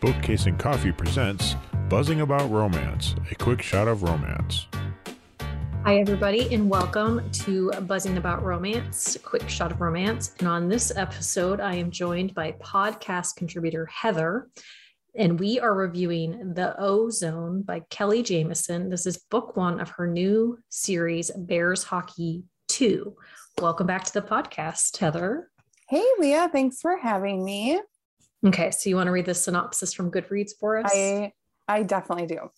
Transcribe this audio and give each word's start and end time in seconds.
Bookcase 0.00 0.46
and 0.46 0.56
Coffee 0.56 0.92
presents 0.92 1.56
Buzzing 1.88 2.20
About 2.20 2.48
Romance, 2.52 3.16
a 3.32 3.34
quick 3.34 3.60
shot 3.60 3.88
of 3.88 4.04
romance. 4.04 4.68
Hi, 5.84 5.98
everybody, 5.98 6.54
and 6.54 6.70
welcome 6.70 7.28
to 7.32 7.72
Buzzing 7.72 8.16
About 8.16 8.44
Romance, 8.44 9.16
a 9.16 9.18
quick 9.18 9.48
shot 9.48 9.72
of 9.72 9.80
romance. 9.80 10.36
And 10.38 10.46
on 10.46 10.68
this 10.68 10.92
episode, 10.94 11.58
I 11.58 11.74
am 11.74 11.90
joined 11.90 12.32
by 12.32 12.52
podcast 12.52 13.34
contributor 13.34 13.86
Heather, 13.86 14.48
and 15.16 15.40
we 15.40 15.58
are 15.58 15.74
reviewing 15.74 16.54
The 16.54 16.76
Ozone 16.78 17.62
by 17.62 17.80
Kelly 17.90 18.22
Jamieson. 18.22 18.90
This 18.90 19.04
is 19.04 19.16
book 19.16 19.56
one 19.56 19.80
of 19.80 19.88
her 19.90 20.06
new 20.06 20.60
series, 20.68 21.32
Bears 21.32 21.82
Hockey 21.82 22.44
2. 22.68 23.16
Welcome 23.60 23.88
back 23.88 24.04
to 24.04 24.12
the 24.12 24.22
podcast, 24.22 24.96
Heather. 24.96 25.50
Hey, 25.88 26.06
Leah, 26.20 26.50
thanks 26.52 26.80
for 26.80 26.96
having 26.98 27.44
me. 27.44 27.80
Okay, 28.46 28.70
so 28.70 28.88
you 28.88 28.96
want 28.96 29.08
to 29.08 29.12
read 29.12 29.26
the 29.26 29.34
synopsis 29.34 29.92
from 29.92 30.10
Goodreads 30.10 30.52
for 30.58 30.78
us? 30.78 30.90
I 30.94 31.32
I 31.66 31.82
definitely 31.82 32.26
do. 32.26 32.50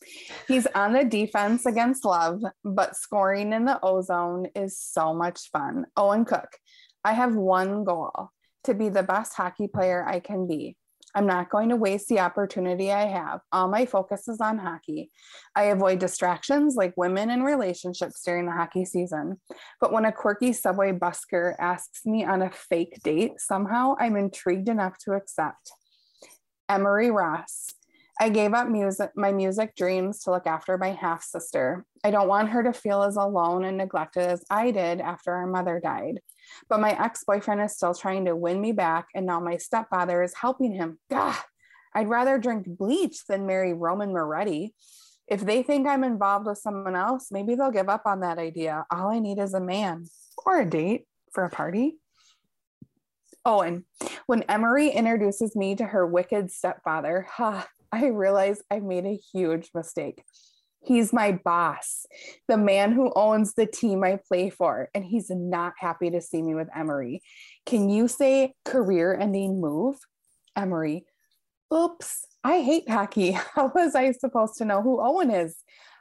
He's 0.46 0.66
on 0.66 0.92
the 0.92 1.04
defense 1.04 1.66
against 1.66 2.04
love, 2.04 2.42
but 2.64 2.96
scoring 2.96 3.52
in 3.52 3.64
the 3.64 3.80
ozone 3.82 4.46
is 4.54 4.78
so 4.78 5.12
much 5.12 5.50
fun. 5.50 5.86
Owen 5.96 6.24
Cook, 6.24 6.48
I 7.04 7.14
have 7.14 7.34
one 7.34 7.82
goal 7.82 8.30
to 8.64 8.74
be 8.74 8.88
the 8.88 9.02
best 9.02 9.34
hockey 9.34 9.66
player 9.66 10.06
I 10.06 10.20
can 10.20 10.46
be. 10.46 10.76
I'm 11.14 11.26
not 11.26 11.50
going 11.50 11.68
to 11.70 11.76
waste 11.76 12.08
the 12.08 12.20
opportunity 12.20 12.92
I 12.92 13.06
have. 13.06 13.40
All 13.52 13.68
my 13.68 13.86
focus 13.86 14.28
is 14.28 14.40
on 14.40 14.58
hockey. 14.58 15.10
I 15.56 15.64
avoid 15.64 15.98
distractions 15.98 16.76
like 16.76 16.94
women 16.96 17.30
and 17.30 17.44
relationships 17.44 18.22
during 18.24 18.46
the 18.46 18.52
hockey 18.52 18.84
season. 18.84 19.40
But 19.80 19.92
when 19.92 20.04
a 20.04 20.12
quirky 20.12 20.52
subway 20.52 20.92
busker 20.92 21.54
asks 21.58 22.06
me 22.06 22.24
on 22.24 22.42
a 22.42 22.50
fake 22.50 23.00
date, 23.02 23.32
somehow 23.38 23.96
I'm 23.98 24.16
intrigued 24.16 24.68
enough 24.68 24.98
to 25.04 25.12
accept. 25.12 25.72
Emery 26.68 27.10
Ross. 27.10 27.66
I 28.22 28.28
gave 28.28 28.52
up 28.52 28.68
music, 28.68 29.10
my 29.16 29.32
music 29.32 29.74
dreams 29.74 30.20
to 30.20 30.30
look 30.30 30.46
after 30.46 30.76
my 30.76 30.90
half 30.90 31.24
sister. 31.24 31.86
I 32.04 32.10
don't 32.10 32.28
want 32.28 32.50
her 32.50 32.62
to 32.62 32.72
feel 32.72 33.02
as 33.02 33.16
alone 33.16 33.64
and 33.64 33.78
neglected 33.78 34.24
as 34.24 34.44
I 34.50 34.70
did 34.72 35.00
after 35.00 35.32
our 35.32 35.46
mother 35.46 35.80
died. 35.82 36.20
But 36.68 36.80
my 36.80 36.90
ex 36.90 37.24
boyfriend 37.24 37.60
is 37.60 37.74
still 37.74 37.94
trying 37.94 38.24
to 38.26 38.36
win 38.36 38.60
me 38.60 38.72
back, 38.72 39.08
and 39.14 39.26
now 39.26 39.40
my 39.40 39.56
stepfather 39.56 40.22
is 40.22 40.34
helping 40.34 40.74
him. 40.74 40.98
Gah, 41.10 41.36
I'd 41.94 42.08
rather 42.08 42.38
drink 42.38 42.66
bleach 42.66 43.26
than 43.26 43.46
marry 43.46 43.72
Roman 43.72 44.12
Moretti. 44.12 44.74
If 45.26 45.42
they 45.42 45.62
think 45.62 45.86
I'm 45.86 46.04
involved 46.04 46.46
with 46.46 46.58
someone 46.58 46.96
else, 46.96 47.28
maybe 47.30 47.54
they'll 47.54 47.70
give 47.70 47.88
up 47.88 48.02
on 48.04 48.20
that 48.20 48.38
idea. 48.38 48.84
All 48.90 49.10
I 49.10 49.20
need 49.20 49.38
is 49.38 49.54
a 49.54 49.60
man 49.60 50.06
or 50.44 50.60
a 50.60 50.68
date 50.68 51.06
for 51.32 51.44
a 51.44 51.50
party. 51.50 51.98
Oh, 53.44 53.60
Owen, 53.60 53.86
when 54.26 54.42
Emery 54.42 54.90
introduces 54.90 55.56
me 55.56 55.74
to 55.76 55.84
her 55.84 56.06
wicked 56.06 56.50
stepfather, 56.50 57.26
huh, 57.30 57.62
I 57.92 58.06
realize 58.06 58.62
I 58.70 58.80
made 58.80 59.06
a 59.06 59.18
huge 59.32 59.70
mistake. 59.74 60.22
He's 60.82 61.12
my 61.12 61.32
boss, 61.32 62.06
the 62.48 62.56
man 62.56 62.92
who 62.92 63.12
owns 63.14 63.52
the 63.52 63.66
team 63.66 64.02
I 64.02 64.18
play 64.26 64.48
for, 64.48 64.88
and 64.94 65.04
he's 65.04 65.28
not 65.28 65.74
happy 65.78 66.10
to 66.10 66.22
see 66.22 66.40
me 66.40 66.54
with 66.54 66.68
Emery. 66.74 67.22
Can 67.66 67.90
you 67.90 68.08
say 68.08 68.54
career 68.64 69.14
ending 69.14 69.60
move? 69.60 69.98
Emery, 70.56 71.04
oops, 71.72 72.26
I 72.42 72.62
hate 72.62 72.88
hockey. 72.88 73.32
How 73.54 73.70
was 73.74 73.94
I 73.94 74.12
supposed 74.12 74.56
to 74.58 74.64
know 74.64 74.80
who 74.80 75.00
Owen 75.00 75.30
is? 75.30 75.56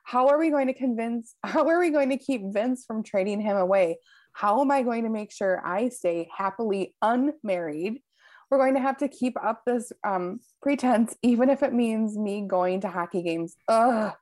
How 0.06 0.30
are 0.30 0.40
we 0.40 0.50
going 0.50 0.68
to 0.68 0.74
convince, 0.74 1.36
how 1.44 1.68
are 1.68 1.80
we 1.80 1.92
going 1.92 2.10
to 2.10 2.18
keep 2.18 2.42
Vince 2.46 2.86
from 2.86 3.04
trading 3.04 3.42
him 3.42 3.58
away? 3.58 4.00
How 4.32 4.62
am 4.62 4.72
I 4.72 4.82
going 4.82 5.04
to 5.04 5.10
make 5.10 5.32
sure 5.32 5.62
I 5.66 5.90
stay 5.90 6.30
happily 6.36 6.96
unmarried? 7.02 8.02
We're 8.50 8.58
going 8.58 8.74
to 8.74 8.80
have 8.80 8.98
to 9.00 9.08
keep 9.08 9.36
up 9.44 9.64
this 9.66 9.92
um, 10.04 10.40
pretense, 10.64 11.16
even 11.22 11.50
if 11.52 11.62
it 11.62 11.74
means 11.74 12.18
me 12.18 12.46
going 12.48 12.82
to 12.82 12.90
hockey 12.90 13.22
games. 13.22 13.56
Ugh 13.68 14.14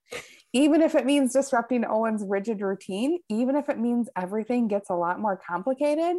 even 0.58 0.82
if 0.82 0.96
it 0.96 1.06
means 1.06 1.34
disrupting 1.34 1.86
Owen's 1.86 2.24
rigid 2.28 2.62
routine, 2.62 3.20
even 3.30 3.56
if 3.56 3.70
it 3.70 3.78
means 3.78 4.10
everything 4.18 4.68
gets 4.68 4.90
a 4.90 4.96
lot 4.96 5.20
more 5.20 5.40
complicated. 5.48 6.18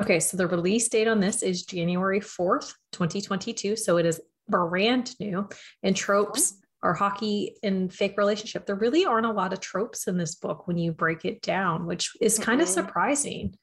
Okay, 0.00 0.18
so 0.18 0.38
the 0.38 0.46
release 0.46 0.88
date 0.88 1.06
on 1.06 1.20
this 1.20 1.42
is 1.42 1.64
January 1.64 2.20
4th, 2.20 2.72
2022. 2.92 3.76
So 3.76 3.98
it 3.98 4.06
is 4.06 4.20
brand 4.48 5.14
new. 5.20 5.46
And 5.82 5.94
tropes 5.94 6.58
are 6.82 6.94
hockey 6.94 7.56
and 7.62 7.92
fake 7.92 8.16
relationship. 8.16 8.64
There 8.64 8.76
really 8.76 9.04
aren't 9.04 9.26
a 9.26 9.32
lot 9.32 9.52
of 9.52 9.60
tropes 9.60 10.08
in 10.08 10.16
this 10.16 10.36
book 10.36 10.66
when 10.66 10.78
you 10.78 10.92
break 10.92 11.26
it 11.26 11.42
down, 11.42 11.84
which 11.84 12.12
is 12.22 12.38
kind 12.38 12.60
mm-hmm. 12.60 12.62
of 12.62 12.68
surprising. 12.68 13.54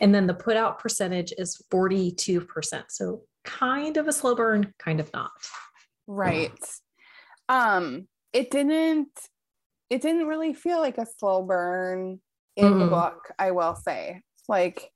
And 0.00 0.14
then 0.14 0.26
the 0.26 0.34
put 0.34 0.56
out 0.56 0.78
percentage 0.78 1.34
is 1.36 1.62
42%. 1.70 2.84
So 2.88 3.22
kind 3.44 3.98
of 3.98 4.08
a 4.08 4.12
slow 4.12 4.34
burn, 4.34 4.72
kind 4.78 4.98
of 4.98 5.12
not. 5.12 5.30
Right. 6.06 6.58
Um, 7.50 8.08
it 8.32 8.50
didn't 8.50 9.08
it 9.88 10.00
didn't 10.02 10.26
really 10.26 10.54
feel 10.54 10.78
like 10.78 10.98
a 10.98 11.06
slow 11.18 11.42
burn 11.42 12.20
in 12.56 12.64
mm-hmm. 12.64 12.78
the 12.80 12.86
book 12.86 13.32
i 13.38 13.50
will 13.50 13.74
say 13.74 14.22
like 14.48 14.90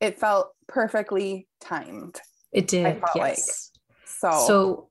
it 0.00 0.18
felt 0.18 0.50
perfectly 0.68 1.46
timed 1.60 2.20
it 2.52 2.66
did 2.66 3.00
yes 3.14 3.16
like. 3.16 4.06
so 4.06 4.46
so 4.46 4.88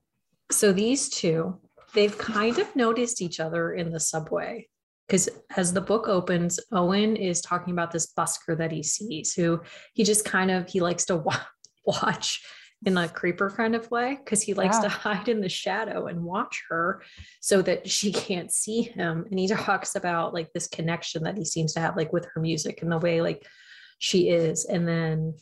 so 0.50 0.72
these 0.72 1.08
two 1.08 1.58
they've 1.94 2.18
kind 2.18 2.58
of 2.58 2.74
noticed 2.76 3.22
each 3.22 3.40
other 3.40 3.72
in 3.72 3.90
the 3.90 4.00
subway 4.00 4.66
because 5.06 5.28
as 5.56 5.72
the 5.72 5.80
book 5.80 6.08
opens 6.08 6.60
owen 6.72 7.16
is 7.16 7.40
talking 7.40 7.72
about 7.72 7.90
this 7.90 8.12
busker 8.12 8.56
that 8.56 8.72
he 8.72 8.82
sees 8.82 9.32
who 9.32 9.60
he 9.94 10.04
just 10.04 10.24
kind 10.24 10.50
of 10.50 10.68
he 10.68 10.80
likes 10.80 11.04
to 11.04 11.16
wa- 11.16 11.40
watch 11.84 12.42
in 12.84 12.96
a 12.96 13.08
creeper 13.08 13.50
kind 13.50 13.74
of 13.74 13.90
way 13.90 14.18
because 14.22 14.42
he 14.42 14.54
likes 14.54 14.76
yeah. 14.76 14.82
to 14.82 14.88
hide 14.88 15.28
in 15.28 15.40
the 15.40 15.48
shadow 15.48 16.06
and 16.06 16.22
watch 16.22 16.64
her 16.68 17.02
so 17.40 17.62
that 17.62 17.88
she 17.88 18.12
can't 18.12 18.52
see 18.52 18.82
him. 18.82 19.24
And 19.30 19.38
he 19.38 19.48
talks 19.48 19.94
about 19.94 20.34
like 20.34 20.52
this 20.52 20.68
connection 20.68 21.24
that 21.24 21.38
he 21.38 21.44
seems 21.44 21.72
to 21.74 21.80
have 21.80 21.96
like 21.96 22.12
with 22.12 22.26
her 22.34 22.40
music 22.40 22.82
and 22.82 22.92
the 22.92 22.98
way 22.98 23.22
like 23.22 23.46
she 23.98 24.28
is. 24.28 24.66
And 24.66 24.86
then 24.86 25.34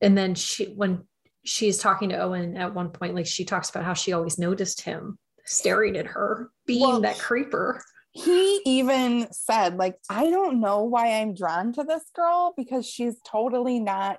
and 0.00 0.16
then 0.16 0.34
she 0.34 0.66
when 0.74 1.04
she's 1.44 1.78
talking 1.78 2.10
to 2.10 2.18
Owen 2.18 2.56
at 2.56 2.74
one 2.74 2.90
point 2.90 3.14
like 3.14 3.26
she 3.26 3.44
talks 3.44 3.70
about 3.70 3.84
how 3.84 3.94
she 3.94 4.12
always 4.12 4.38
noticed 4.38 4.82
him 4.82 5.18
staring 5.46 5.96
at 5.96 6.06
her 6.06 6.50
being 6.66 6.80
well, 6.80 7.00
that 7.00 7.18
creeper. 7.18 7.82
he 8.12 8.60
even 8.66 9.26
said 9.32 9.76
like 9.76 9.96
i 10.10 10.28
don't 10.28 10.60
know 10.60 10.82
why 10.82 11.20
i'm 11.20 11.34
drawn 11.34 11.72
to 11.72 11.82
this 11.84 12.04
girl 12.14 12.52
because 12.56 12.86
she's 12.86 13.16
totally 13.24 13.80
not 13.80 14.18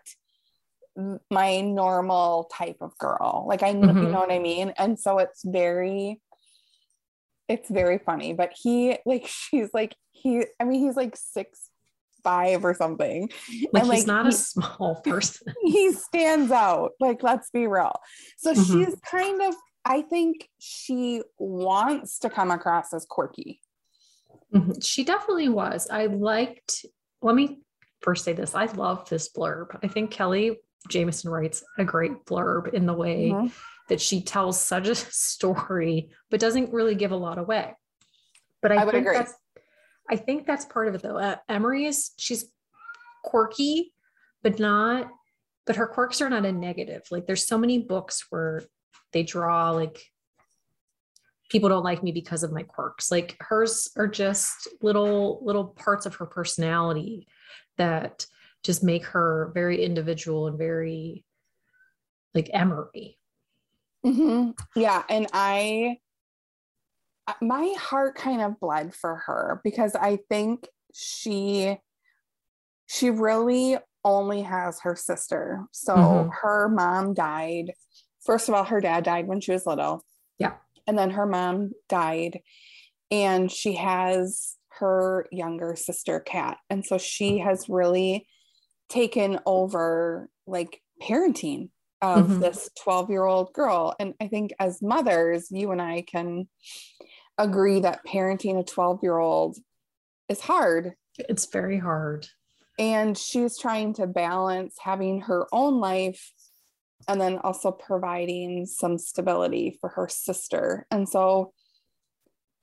my 1.30 1.62
normal 1.62 2.50
type 2.56 2.78
of 2.82 2.98
girl. 2.98 3.46
Like 3.48 3.64
I 3.64 3.74
mm-hmm. 3.74 4.04
you 4.04 4.10
know 4.10 4.20
what 4.20 4.32
I 4.32 4.40
mean? 4.40 4.74
And 4.78 5.00
so 5.00 5.18
it's 5.20 5.44
very 5.44 6.22
it's 7.48 7.70
very 7.70 8.00
funny. 8.00 8.34
But 8.34 8.54
he 8.56 8.98
like 9.06 9.28
she's 9.28 9.70
like 9.74 9.96
he 10.12 10.46
I 10.60 10.64
mean 10.64 10.82
he's 10.82 10.96
like 10.96 11.16
six 11.16 11.70
five 12.24 12.64
or 12.64 12.74
something. 12.74 13.30
Like 13.74 13.84
and, 13.84 13.94
he's 13.94 14.08
like, 14.08 14.08
not 14.08 14.26
he, 14.26 14.30
a 14.30 14.34
small 14.34 15.02
person. 15.04 15.54
He 15.64 15.92
stands 15.92 16.52
out. 16.52 16.92
Like 17.00 17.24
let's 17.24 17.50
be 17.50 17.68
real. 17.68 17.96
So 18.38 18.54
mm-hmm. 18.54 18.62
she's 18.84 18.96
kind 19.10 19.42
of 19.42 19.56
I 19.84 20.04
think 20.04 20.48
she 20.60 21.24
wants 21.40 22.20
to 22.20 22.30
come 22.30 22.52
across 22.52 22.94
as 22.94 23.06
quirky. 23.10 23.62
Mm-hmm. 24.54 24.80
She 24.82 25.04
definitely 25.04 25.50
was. 25.50 25.88
I 25.90 26.06
liked 26.08 26.86
let 27.22 27.36
me 27.36 27.62
first 28.02 28.26
say 28.26 28.34
this. 28.34 28.56
I 28.56 28.66
love 28.66 29.08
this 29.10 29.30
blurb. 29.32 29.78
I 29.84 29.88
think 29.88 30.12
Kelly 30.12 30.58
Jamieson 30.90 31.30
writes 31.30 31.64
a 31.78 31.84
great 31.84 32.26
blurb 32.26 32.74
in 32.74 32.86
the 32.86 32.94
way 32.94 33.30
mm-hmm. 33.30 33.48
that 33.90 34.02
she 34.02 34.22
tells 34.22 34.60
such 34.60 34.88
a 34.88 34.96
story, 34.96 36.10
but 36.30 36.40
doesn't 36.40 36.74
really 36.74 36.96
give 36.96 37.12
a 37.12 37.18
lot 37.18 37.38
away. 37.38 37.76
But 38.62 38.72
I, 38.72 38.78
I 38.78 38.86
think 38.86 39.06
agree. 39.06 39.18
that's 39.18 39.34
I 40.10 40.16
think 40.18 40.46
that's 40.46 40.66
part 40.66 40.88
of 40.88 40.96
it 40.96 41.02
though. 41.02 41.18
Uh, 41.18 41.38
Emery 41.48 41.86
is 41.86 42.12
she's 42.18 42.46
quirky, 43.24 43.94
but 44.44 44.60
not 44.60 45.10
but 45.66 45.76
her 45.76 45.88
quirks 45.88 46.22
are 46.22 46.30
not 46.30 46.46
a 46.46 46.52
negative. 46.52 47.04
Like 47.12 47.28
there's 47.28 47.48
so 47.48 47.58
many 47.58 47.80
books 47.80 48.26
where 48.30 48.64
they 49.14 49.24
draw 49.24 49.72
like 49.72 50.02
people 51.50 51.70
don't 51.70 51.84
like 51.84 52.02
me 52.02 52.12
because 52.12 52.44
of 52.44 52.52
my 52.52 52.64
quirks. 52.64 53.12
Like 53.12 53.36
hers 53.40 53.90
are 53.96 54.08
just 54.08 54.68
little 54.82 55.40
little 55.44 55.66
parts 55.66 56.06
of 56.06 56.16
her 56.16 56.26
personality 56.26 57.28
that 57.78 58.26
just 58.64 58.84
make 58.84 59.06
her 59.06 59.52
very 59.54 59.84
individual 59.84 60.48
and 60.48 60.58
very 60.58 61.26
like 62.34 62.50
Emery. 62.54 63.18
Mm-hmm. 64.06 64.52
Yeah. 64.76 65.04
And 65.10 65.28
I, 65.34 65.98
my 67.42 67.74
heart 67.78 68.16
kind 68.16 68.42
of 68.42 68.60
bled 68.60 68.94
for 68.94 69.18
her 69.28 69.62
because 69.64 69.96
I 69.96 70.20
think 70.30 70.68
she, 70.94 71.78
she 72.88 73.10
really 73.10 73.78
only 74.04 74.42
has 74.42 74.80
her 74.82 74.96
sister. 74.96 75.66
So 75.72 75.96
mm-hmm. 75.96 76.30
her 76.42 76.70
mom 76.70 77.14
died. 77.14 77.74
First 78.24 78.50
of 78.50 78.56
all, 78.56 78.64
her 78.64 78.82
dad 78.82 79.04
died 79.04 79.28
when 79.28 79.42
she 79.42 79.52
was 79.52 79.66
little. 79.66 80.04
Yeah. 80.40 80.54
And 80.88 80.98
then 80.98 81.12
her 81.12 81.26
mom 81.26 81.72
died. 81.90 82.40
And 83.10 83.52
she 83.52 83.74
has 83.74 84.56
her 84.80 85.28
younger 85.32 85.76
sister, 85.76 86.20
Kat. 86.20 86.58
And 86.70 86.86
so 86.86 86.98
she 86.98 87.40
has 87.40 87.70
really 87.70 88.28
taken 88.92 89.40
over 89.46 90.30
like 90.46 90.82
parenting 91.02 91.70
of 92.02 92.28
Mhm. 92.28 92.40
this 92.42 92.70
12 92.84 93.10
year 93.10 93.26
old 93.26 93.54
girl. 93.54 93.96
And 94.00 94.14
I 94.20 94.28
think 94.28 94.54
as 94.60 94.82
mothers, 94.82 95.50
you 95.52 95.72
and 95.72 95.82
I 95.82 96.02
can 96.02 96.50
agree 97.38 97.80
that 97.80 98.06
parenting 98.06 98.60
a 98.60 98.64
12 98.64 99.00
year 99.02 99.18
old 99.18 99.58
is 100.28 100.42
hard. 100.42 100.96
It's 101.18 101.46
very 101.46 101.78
hard. 101.80 102.28
And 102.78 103.18
she's 103.18 103.58
trying 103.58 103.94
to 103.96 104.08
balance 104.08 104.76
having 104.80 105.22
her 105.22 105.48
own 105.52 105.80
life 105.80 106.34
and 107.08 107.20
then 107.20 107.38
also 107.40 107.72
providing 107.72 108.66
some 108.66 108.98
stability 108.98 109.78
for 109.80 109.90
her 109.90 110.08
sister. 110.08 110.86
And 110.92 111.08
so 111.08 111.54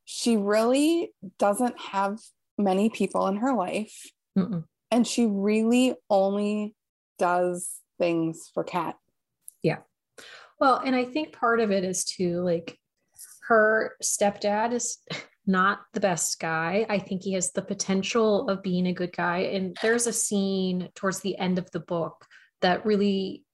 she 0.05 0.37
really 0.37 1.13
doesn't 1.39 1.79
have 1.81 2.19
many 2.57 2.89
people 2.91 3.27
in 3.27 3.37
her 3.37 3.55
life. 3.55 4.11
Mm-mm. 4.37 4.65
And 4.91 5.07
she 5.07 5.27
really 5.27 5.95
only 6.09 6.75
does 7.19 7.81
things 7.99 8.51
for 8.55 8.65
Kat. 8.65 8.97
Yeah. 9.63 9.79
Well, 10.61 10.81
and 10.85 10.97
I 10.97 11.05
think 11.05 11.33
part 11.33 11.61
of 11.61 11.71
it 11.71 11.85
is 11.85 12.05
too 12.05 12.43
like 12.43 12.79
her 13.49 13.97
stepdad 14.03 14.73
is 14.73 14.99
not 15.47 15.81
the 15.95 16.01
best 16.01 16.39
guy. 16.39 16.87
I 16.89 16.99
think 16.99 17.23
he 17.23 17.33
has 17.33 17.53
the 17.53 17.63
potential 17.63 18.49
of 18.49 18.63
being 18.63 18.87
a 18.87 18.93
good 18.93 19.15
guy. 19.17 19.39
And 19.39 19.77
there's 19.83 20.07
a 20.07 20.13
scene 20.13 20.91
towards 20.95 21.21
the 21.21 21.39
end 21.39 21.59
of 21.59 21.71
the 21.71 21.81
book 21.81 22.27
that 22.61 22.85
really 22.85 23.45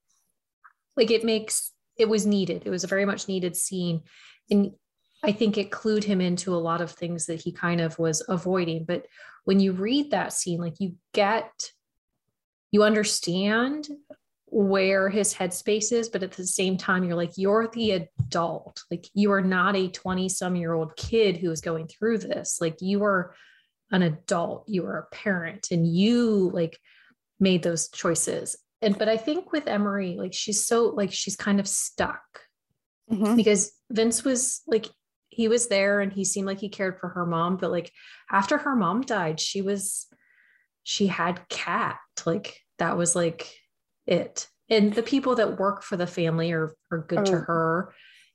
like 0.96 1.10
it 1.10 1.24
makes 1.24 1.72
it 1.96 2.08
was 2.08 2.26
needed. 2.26 2.62
It 2.66 2.70
was 2.70 2.82
a 2.82 2.88
very 2.88 3.04
much 3.04 3.28
needed 3.28 3.54
scene. 3.54 4.02
And 4.50 4.72
I 5.24 5.32
think 5.32 5.56
it 5.56 5.70
clued 5.70 6.04
him 6.04 6.20
into 6.20 6.54
a 6.54 6.56
lot 6.56 6.80
of 6.80 6.90
things 6.90 7.26
that 7.26 7.40
he 7.40 7.50
kind 7.50 7.80
of 7.80 7.98
was 7.98 8.22
avoiding. 8.28 8.84
But 8.84 9.06
when 9.44 9.58
you 9.58 9.72
read 9.72 10.10
that 10.10 10.32
scene, 10.32 10.60
like 10.60 10.74
you 10.78 10.96
get 11.12 11.70
you 12.70 12.82
understand 12.82 13.88
where 14.46 15.08
his 15.08 15.32
headspace 15.32 15.92
is, 15.92 16.08
but 16.08 16.22
at 16.24 16.32
the 16.32 16.46
same 16.46 16.76
time, 16.76 17.04
you're 17.04 17.16
like, 17.16 17.32
you're 17.36 17.68
the 17.72 17.92
adult. 17.92 18.82
Like, 18.90 19.06
you 19.14 19.30
are 19.32 19.40
not 19.40 19.76
a 19.76 19.88
20 19.88 20.28
some 20.28 20.56
year 20.56 20.72
old 20.72 20.96
kid 20.96 21.36
who 21.36 21.52
is 21.52 21.60
going 21.60 21.86
through 21.86 22.18
this. 22.18 22.58
Like, 22.60 22.76
you 22.80 23.04
are 23.04 23.34
an 23.92 24.02
adult, 24.02 24.68
you 24.68 24.86
are 24.86 24.98
a 24.98 25.14
parent, 25.14 25.68
and 25.70 25.86
you 25.86 26.50
like 26.52 26.78
made 27.38 27.62
those 27.62 27.88
choices. 27.88 28.56
And, 28.82 28.98
but 28.98 29.08
I 29.08 29.16
think 29.16 29.52
with 29.52 29.68
Emery, 29.68 30.16
like, 30.18 30.34
she's 30.34 30.64
so, 30.64 30.86
like, 30.86 31.12
she's 31.12 31.36
kind 31.36 31.60
of 31.60 31.68
stuck 31.68 32.22
Mhm. 33.10 33.36
because 33.36 33.72
Vince 33.90 34.24
was 34.24 34.62
like, 34.66 34.86
he 35.34 35.48
was 35.48 35.68
there 35.68 36.00
and 36.00 36.12
he 36.12 36.24
seemed 36.24 36.46
like 36.46 36.60
he 36.60 36.68
cared 36.68 36.98
for 36.98 37.08
her 37.08 37.26
mom, 37.26 37.56
but 37.56 37.70
like, 37.70 37.92
after 38.30 38.58
her 38.58 38.76
mom 38.76 39.02
died, 39.02 39.40
she 39.40 39.62
was, 39.62 40.06
she 40.82 41.06
had 41.06 41.48
Kat 41.48 41.98
Like, 42.24 42.60
that 42.78 42.96
was 42.96 43.14
like, 43.16 43.52
it 44.06 44.48
and 44.70 44.92
the 44.94 45.02
people 45.02 45.34
that 45.36 45.58
work 45.58 45.82
for 45.82 45.96
the 45.96 46.06
family 46.06 46.52
are 46.52 46.74
are 46.90 47.06
good 47.08 47.24
to 47.26 47.36
Oh. 47.36 47.40
her 47.46 47.94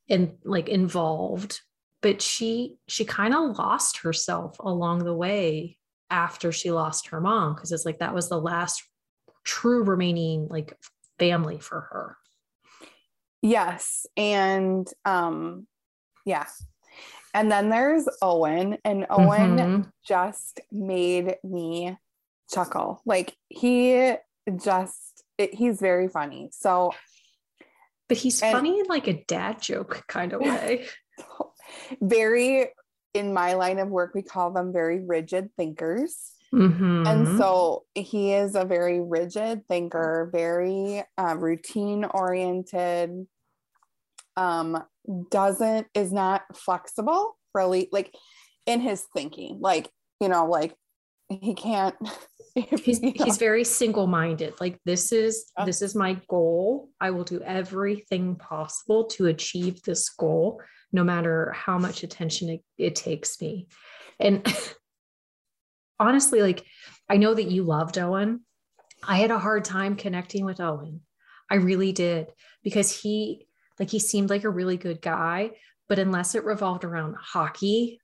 and 0.10 0.34
like 0.44 0.68
involved 0.68 1.62
but 2.02 2.22
she 2.22 2.78
she 2.88 3.06
kind 3.06 3.36
of 3.36 3.58
lost 3.58 3.98
herself 3.98 4.58
along 4.60 5.04
the 5.04 5.14
way 5.14 5.78
after 6.10 6.52
she 6.52 6.72
lost 6.72 7.10
her 7.10 7.22
mom 7.22 7.54
because 7.54 7.72
it's 7.72 7.86
like 7.86 8.00
that 8.00 8.16
was 8.16 8.30
the 8.30 8.42
last 8.42 8.82
true 9.44 9.84
remaining 9.84 10.48
like 10.50 10.76
family 11.20 11.60
for 11.60 11.82
her 11.92 12.18
Yes. 13.42 14.06
And 14.18 14.88
um, 15.06 15.68
yeah. 16.26 16.46
And 17.34 17.52
then 17.52 17.70
there's 17.70 18.08
Owen, 18.22 18.78
and 18.84 19.06
Owen 19.10 19.58
Mhm. 19.58 19.92
just 20.06 20.60
made 20.72 21.36
me 21.44 21.98
chuckle. 22.52 23.02
Like 23.06 23.36
he 23.50 24.14
just 24.58 25.24
it, 25.38 25.54
he's 25.54 25.80
very 25.80 26.08
funny. 26.08 26.50
So 26.52 26.92
but 28.08 28.18
he's 28.18 28.42
And- 28.42 28.52
funny 28.54 28.80
in 28.80 28.88
like 28.88 29.08
a 29.08 29.24
dad 29.26 29.62
joke 29.62 30.04
kind 30.08 30.34
of 30.34 30.42
way 30.42 30.88
very 32.02 32.70
in 33.14 33.34
my 33.34 33.54
line 33.54 33.80
of 33.80 33.90
work 33.90 34.14
we 34.14 34.22
call 34.24 34.52
them 34.52 34.72
very 34.74 35.00
rigid 35.00 35.50
thinkers. 35.56 36.34
Mhm. 36.54 37.08
And 37.08 37.38
so 37.38 37.86
he 37.94 38.34
is 38.34 38.56
a 38.56 38.66
very 38.66 39.00
rigid 39.00 39.68
thinker, 39.68 40.30
very 40.34 41.04
uh, 41.18 41.36
routine 41.38 42.06
oriented, 42.06 43.28
um, 44.36 44.84
doesn't, 45.32 45.88
is 45.94 46.12
not 46.12 46.44
flexible 46.56 47.38
really, 47.54 47.90
like 47.92 48.14
in 48.66 48.80
his 48.80 49.06
thinking. 49.16 49.60
Like, 49.60 49.90
you 50.20 50.30
know, 50.30 50.46
like 50.46 50.76
he 51.30 51.54
can't. 51.56 51.96
he's 52.56 53.02
you 53.02 53.14
know, 53.14 53.26
he's 53.26 53.38
very 53.38 53.64
single-minded 53.64 54.54
like 54.60 54.80
this 54.84 55.12
is 55.12 55.52
Yeah. 55.58 55.66
this 55.66 55.82
is 55.84 55.96
my 55.96 56.20
goal 56.28 56.90
i 57.00 57.12
will 57.12 57.24
do 57.24 57.42
everything 57.42 58.36
possible 58.36 59.06
to 59.06 59.28
achieve 59.28 59.82
this 59.84 60.10
goal 60.10 60.60
no 60.92 61.04
matter 61.04 61.54
how 61.56 61.78
much 61.78 62.04
attention 62.04 62.50
it, 62.50 62.62
it 62.78 62.96
takes 62.96 63.40
me 63.40 63.68
and 64.20 64.46
honestly 66.00 66.42
like 66.42 66.66
i 67.08 67.18
know 67.18 67.34
that 67.34 67.52
you 67.52 67.64
loved 67.64 67.98
owen 68.00 68.42
i 69.08 69.18
had 69.18 69.32
a 69.32 69.40
hard 69.40 69.64
time 69.64 69.96
connecting 69.96 70.44
with 70.44 70.60
owen 70.60 71.02
i 71.52 71.56
really 71.56 71.92
did 71.92 72.28
because 72.64 73.02
he 73.02 73.48
like 73.80 73.90
he 73.90 74.00
seemed 74.00 74.30
like 74.30 74.44
a 74.44 74.50
really 74.50 74.78
good 74.78 75.02
guy 75.02 75.52
but 75.88 76.00
unless 76.00 76.36
it 76.36 76.44
revolved 76.44 76.84
around 76.84 77.16
hockey 77.20 78.00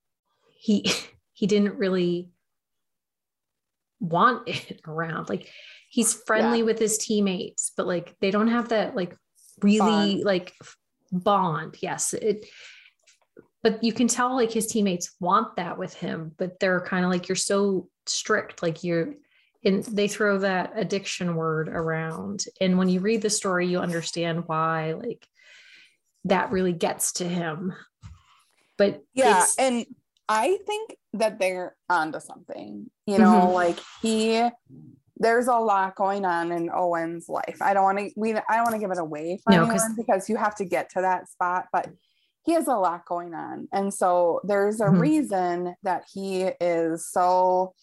he 0.57 0.86
he 1.33 1.48
didn't 1.48 1.77
really 1.77 2.30
want 4.00 4.48
it 4.48 4.81
around. 4.88 5.30
Like 5.30 5.50
he's 5.89 6.13
friendly 6.13 6.63
with 6.63 6.80
his 6.80 6.98
teammates, 6.98 7.72
but 7.75 7.88
like 7.88 8.16
they 8.19 8.31
don't 8.31 8.48
have 8.48 8.69
that 8.69 8.95
like 8.95 9.16
really 9.62 9.80
Bond. 9.80 10.24
like 10.24 10.54
bond. 11.12 11.77
Yes. 11.81 12.13
It 12.13 12.45
but 13.63 13.83
you 13.83 13.94
can 13.94 14.07
tell 14.07 14.36
like 14.36 14.51
his 14.51 14.68
teammates 14.68 15.16
want 15.19 15.56
that 15.56 15.80
with 15.80 15.94
him, 15.95 16.33
but 16.38 16.60
they're 16.60 16.81
kind 16.81 17.04
of 17.04 17.10
like 17.10 17.27
you're 17.27 17.36
so 17.36 17.89
strict, 18.06 18.62
like 18.62 18.83
you're 18.83 19.16
and 19.63 19.83
they 19.86 20.07
throw 20.07 20.38
that 20.38 20.74
addiction 20.75 21.36
word 21.36 21.69
around. 21.69 22.45
And 22.62 22.77
when 22.77 22.88
you 22.88 23.00
read 23.00 23.24
the 23.24 23.31
story, 23.31 23.66
you 23.66 23.80
understand 23.80 24.44
why 24.45 24.94
like 24.94 25.27
that 26.25 26.51
really 26.51 26.74
gets 26.74 27.13
to 27.13 27.27
him. 27.27 27.74
But 28.77 29.04
yeah. 29.13 29.45
And 29.57 29.86
I 30.27 30.57
think 30.68 30.95
that 31.13 31.39
they're 31.39 31.75
onto 31.89 32.19
something, 32.19 32.89
you 33.06 33.18
know, 33.19 33.48
Mhm. 33.48 33.54
like 33.54 33.80
he, 34.01 34.50
there's 35.18 35.48
a 35.48 35.56
lot 35.56 35.96
going 35.96 36.25
on 36.25 36.51
in 36.51 36.70
Owen's 36.74 37.29
life. 37.29 37.62
I 37.62 37.74
don't 37.74 37.84
want 37.84 38.00
to, 38.00 38.10
we, 38.17 38.34
I 38.34 38.41
don't 38.55 38.63
want 38.63 38.74
to 38.74 38.79
give 38.79 38.91
it 38.91 38.98
away 38.98 39.39
for 39.44 39.53
No, 39.53 39.62
anyone 39.62 39.96
because 39.96 40.27
you 40.27 40.36
have 40.36 40.55
to 40.55 40.65
get 40.65 40.89
to 40.91 41.01
that 41.01 41.29
spot, 41.29 41.67
but 41.72 41.88
he 42.44 42.53
has 42.53 42.67
a 42.67 42.75
lot 42.75 43.05
going 43.05 43.34
on. 43.34 43.67
And 43.72 43.94
so 43.94 44.41
there's 44.44 44.82
a 44.82 44.86
Mhm. 44.86 45.00
reason 45.00 45.75
that 45.84 46.03
he 46.12 46.44
is 46.60 47.08
so 47.10 47.74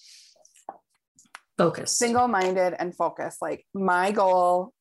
focused. 1.56 1.96
single 1.98 2.28
minded 2.28 2.74
and 2.78 2.94
focused. 2.94 3.40
Like 3.40 3.64
my 3.72 4.10
goal 4.10 4.72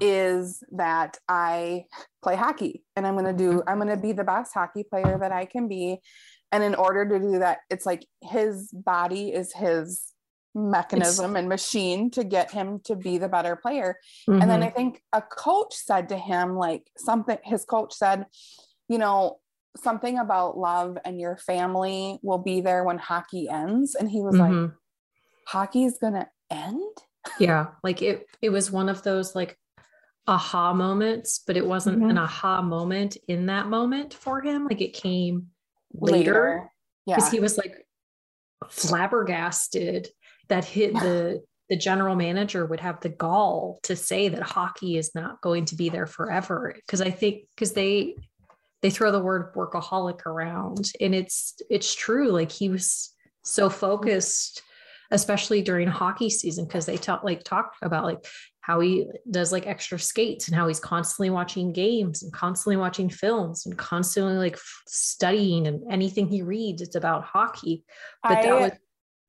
is 0.00 0.62
that 0.72 1.18
I 1.28 1.84
play 2.22 2.36
hockey 2.36 2.82
and 2.96 3.06
I'm 3.06 3.14
going 3.16 3.26
to 3.26 3.32
do, 3.32 3.62
I'm 3.66 3.76
going 3.78 3.88
to 3.94 3.96
be 3.96 4.12
the 4.12 4.24
best 4.24 4.52
hockey 4.54 4.84
player 4.84 5.18
that 5.18 5.32
I 5.32 5.44
can 5.46 5.68
be. 5.68 6.00
And 6.52 6.62
in 6.62 6.74
order 6.74 7.08
to 7.08 7.18
do 7.18 7.38
that, 7.40 7.58
it's 7.70 7.86
like 7.86 8.06
his 8.22 8.70
body 8.72 9.32
is 9.32 9.52
his 9.52 10.12
mechanism 10.54 11.36
and 11.36 11.48
machine 11.48 12.10
to 12.12 12.24
get 12.24 12.50
him 12.50 12.80
to 12.84 12.96
be 12.96 13.18
the 13.18 13.28
better 13.28 13.56
player. 13.56 13.98
And 14.28 14.50
then 14.50 14.60
Mhm. 14.60 14.66
I 14.66 14.70
think 14.70 15.02
a 15.12 15.20
coach 15.20 15.74
said 15.74 16.08
to 16.10 16.16
him, 16.16 16.56
like 16.56 16.90
something, 16.96 17.38
his 17.44 17.64
coach 17.64 17.92
said, 17.92 18.26
you 18.88 18.98
know, 18.98 19.40
something 19.76 20.18
about 20.18 20.56
love 20.56 20.96
and 21.04 21.20
your 21.20 21.36
family 21.36 22.18
will 22.22 22.38
be 22.38 22.62
there 22.62 22.84
when 22.84 22.96
hockey 22.96 23.48
ends. 23.50 23.94
And 23.94 24.10
he 24.10 24.22
was 24.22 24.38
like, 24.38 24.52
Mhm. 24.52 24.74
hockey's 25.48 25.98
going 25.98 26.14
to 26.14 26.28
end? 26.50 26.96
yeah 27.40 27.66
like 27.82 28.02
it 28.02 28.24
it 28.40 28.50
was 28.50 28.70
one 28.70 28.88
of 28.88 29.02
those 29.02 29.34
like 29.34 29.58
aha 30.28 30.72
moments 30.72 31.40
but 31.46 31.56
it 31.56 31.64
wasn't 31.66 31.98
Mhm. 32.00 32.10
an 32.10 32.18
aha 32.18 32.60
moment 32.62 33.16
in 33.28 33.46
that 33.46 33.68
moment 33.68 34.12
for 34.14 34.40
him. 34.40 34.64
Like 34.66 34.80
it 34.80 34.92
came 34.92 35.48
later 35.92 36.70
Yeah. 37.06 37.16
because 37.16 37.30
he 37.30 37.40
was 37.40 37.56
like 37.56 37.86
flabbergasted 38.68 40.08
that 40.48 40.64
hit 40.64 40.92
the 40.94 41.42
the 41.68 41.76
general 41.76 42.14
manager 42.14 42.64
would 42.64 42.78
have 42.78 43.00
the 43.00 43.08
gall 43.08 43.80
to 43.82 43.96
say 43.96 44.28
that 44.28 44.40
hockey 44.42 44.96
is 44.96 45.12
not 45.16 45.40
going 45.40 45.64
to 45.64 45.74
be 45.74 45.88
there 45.88 46.06
forever. 46.06 46.72
Because 46.76 47.00
i 47.00 47.10
think 47.10 47.44
because 47.54 47.72
they 47.72 48.14
they 48.82 48.90
throw 48.90 49.10
the 49.10 49.20
word 49.22 49.52
workaholic 49.54 50.24
around 50.26 50.92
and 51.00 51.14
it's 51.14 51.54
it's 51.70 51.94
true. 51.94 52.30
Like 52.30 52.52
he 52.52 52.68
was 52.68 53.12
so 53.44 53.68
focused 53.68 54.62
especially 55.12 55.62
during 55.62 55.86
hockey 55.88 56.28
season 56.28 56.64
because 56.66 56.84
they 56.86 56.96
talk 56.96 57.22
like 57.24 57.42
talk 57.44 57.72
about 57.82 58.04
like 58.04 58.24
how 58.66 58.80
he 58.80 59.06
does 59.30 59.52
like 59.52 59.64
extra 59.68 59.96
skates 59.96 60.48
and 60.48 60.56
how 60.56 60.66
he's 60.66 60.80
constantly 60.80 61.30
watching 61.30 61.72
games 61.72 62.24
and 62.24 62.32
constantly 62.32 62.76
watching 62.76 63.08
films 63.08 63.64
and 63.64 63.78
constantly 63.78 64.34
like 64.34 64.58
studying 64.88 65.68
and 65.68 65.84
anything 65.88 66.26
he 66.26 66.42
reads 66.42 66.82
it's 66.82 66.96
about 66.96 67.22
hockey 67.22 67.84
but 68.24 68.42
that 68.42 68.52
I- 68.52 68.60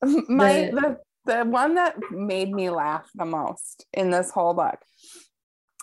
was 0.01 0.23
my 0.29 0.71
the- 0.73 0.97
the, 1.25 1.33
the 1.33 1.45
one 1.45 1.75
that 1.75 1.95
made 2.09 2.51
me 2.51 2.71
laugh 2.71 3.07
the 3.13 3.25
most 3.25 3.85
in 3.93 4.09
this 4.09 4.31
whole 4.31 4.55
book 4.55 4.79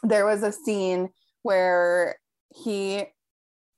there 0.02 0.26
was 0.26 0.42
a 0.42 0.50
scene 0.52 1.08
where 1.42 2.16
he, 2.54 3.04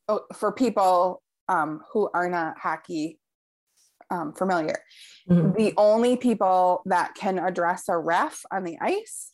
oh, 0.09 0.23
for 0.35 0.53
people 0.53 1.23
um, 1.49 1.83
who 1.93 2.09
are 2.15 2.29
not 2.29 2.59
hockey 2.59 3.19
um, 4.11 4.33
familiar, 4.33 4.77
Mhm. 5.29 5.57
the 5.57 5.75
only 5.77 6.17
people 6.17 6.83
that 6.87 7.15
can 7.15 7.39
address 7.39 7.89
a 7.89 7.99
ref 7.99 8.43
on 8.53 8.65
the 8.65 8.77
ice 8.81 9.33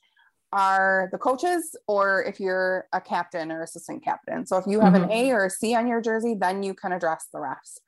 are 0.52 1.08
the 1.12 1.18
coaches 1.18 1.74
or 1.86 2.22
if 2.24 2.38
you're 2.38 2.86
a 2.92 3.00
captain 3.00 3.50
or 3.50 3.62
assistant 3.62 4.04
captain. 4.04 4.46
So 4.46 4.56
if 4.58 4.66
you 4.66 4.80
have 4.80 4.94
an 4.94 5.10
A 5.10 5.30
or 5.30 5.46
a 5.46 5.50
C 5.50 5.74
on 5.74 5.86
your 5.86 6.00
jersey, 6.00 6.34
then 6.38 6.62
you 6.62 6.74
can 6.74 6.92
address 6.92 7.28
the 7.32 7.38
refs. 7.38 7.78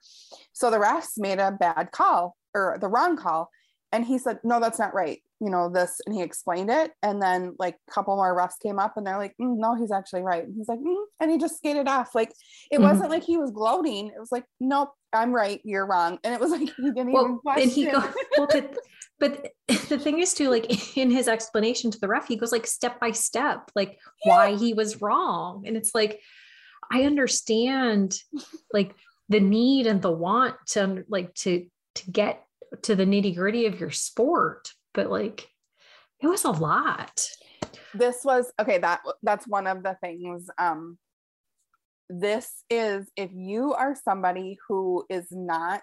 So 0.52 0.70
the 0.70 0.78
refs 0.78 1.18
made 1.18 1.38
a 1.38 1.52
bad 1.52 1.90
call 1.92 2.36
or 2.54 2.78
the 2.80 2.88
wrong 2.88 3.16
call. 3.16 3.50
And 3.92 4.04
he 4.04 4.18
said, 4.18 4.40
no, 4.42 4.58
that's 4.58 4.78
not 4.78 4.92
right. 4.94 5.20
You 5.40 5.50
know, 5.50 5.68
this, 5.68 6.00
and 6.06 6.14
he 6.14 6.22
explained 6.22 6.70
it. 6.70 6.92
And 7.02 7.20
then 7.22 7.54
like 7.58 7.76
a 7.88 7.92
couple 7.92 8.16
more 8.16 8.36
refs 8.36 8.58
came 8.60 8.78
up 8.78 8.96
and 8.96 9.06
they're 9.06 9.18
like, 9.18 9.34
"Mm, 9.40 9.58
no, 9.58 9.74
he's 9.76 9.92
actually 9.92 10.22
right. 10.22 10.42
And 10.42 10.54
he's 10.56 10.68
like, 10.68 10.78
"Mm," 10.80 11.04
and 11.20 11.30
he 11.30 11.38
just 11.38 11.58
skated 11.58 11.86
off. 11.86 12.14
Like 12.14 12.32
it 12.70 12.78
Mhm. 12.78 12.82
wasn't 12.82 13.10
like 13.10 13.24
he 13.24 13.36
was 13.36 13.50
gloating. 13.50 14.08
It 14.08 14.18
was 14.18 14.32
like, 14.32 14.44
nope, 14.58 14.90
I'm 15.12 15.32
right. 15.32 15.60
You're 15.64 15.86
wrong. 15.86 16.18
And 16.24 16.32
it 16.32 16.40
was 16.40 16.50
like, 16.50 16.70
he 16.76 16.90
didn't 16.90 17.10
even 17.10 17.38
question. 17.40 17.62
and 17.62 17.72
he 17.72 17.84
go, 17.84 18.00
well, 18.38 18.48
but 19.20 19.52
the 19.68 19.98
thing 19.98 20.20
is 20.20 20.34
too, 20.34 20.50
like 20.50 20.96
in 20.96 21.10
his 21.10 21.28
explanation 21.28 21.90
to 21.90 22.00
the 22.00 22.08
ref, 22.08 22.26
he 22.26 22.36
goes 22.36 22.52
like 22.52 22.66
step 22.66 23.00
by 23.00 23.12
step, 23.12 23.70
like 23.74 23.98
why 24.24 24.56
he 24.56 24.74
was 24.74 25.00
wrong. 25.00 25.64
And 25.66 25.76
it's 25.76 25.94
like, 25.94 26.20
I 26.90 27.04
understand 27.04 28.16
like 28.72 28.94
the 29.28 29.40
need 29.40 29.86
and 29.86 30.02
the 30.02 30.10
want 30.10 30.56
to 30.68 31.04
like 31.08 31.34
to 31.34 31.66
to 31.96 32.10
get 32.10 32.44
to 32.82 32.96
the 32.96 33.04
nitty 33.04 33.36
gritty 33.36 33.66
of 33.66 33.78
your 33.78 33.90
sport, 33.90 34.70
but 34.92 35.10
like 35.10 35.48
it 36.20 36.26
was 36.26 36.44
a 36.44 36.50
lot. 36.50 37.26
this 37.94 38.24
was 38.24 38.52
okay 38.60 38.78
that 38.78 39.00
that's 39.22 39.46
one 39.46 39.66
of 39.66 39.82
the 39.82 39.96
things 40.00 40.48
um 40.58 40.98
this 42.08 42.64
is 42.68 43.10
if 43.16 43.30
you 43.32 43.72
are 43.72 43.94
somebody 43.94 44.58
who 44.68 45.04
is 45.08 45.26
not 45.30 45.82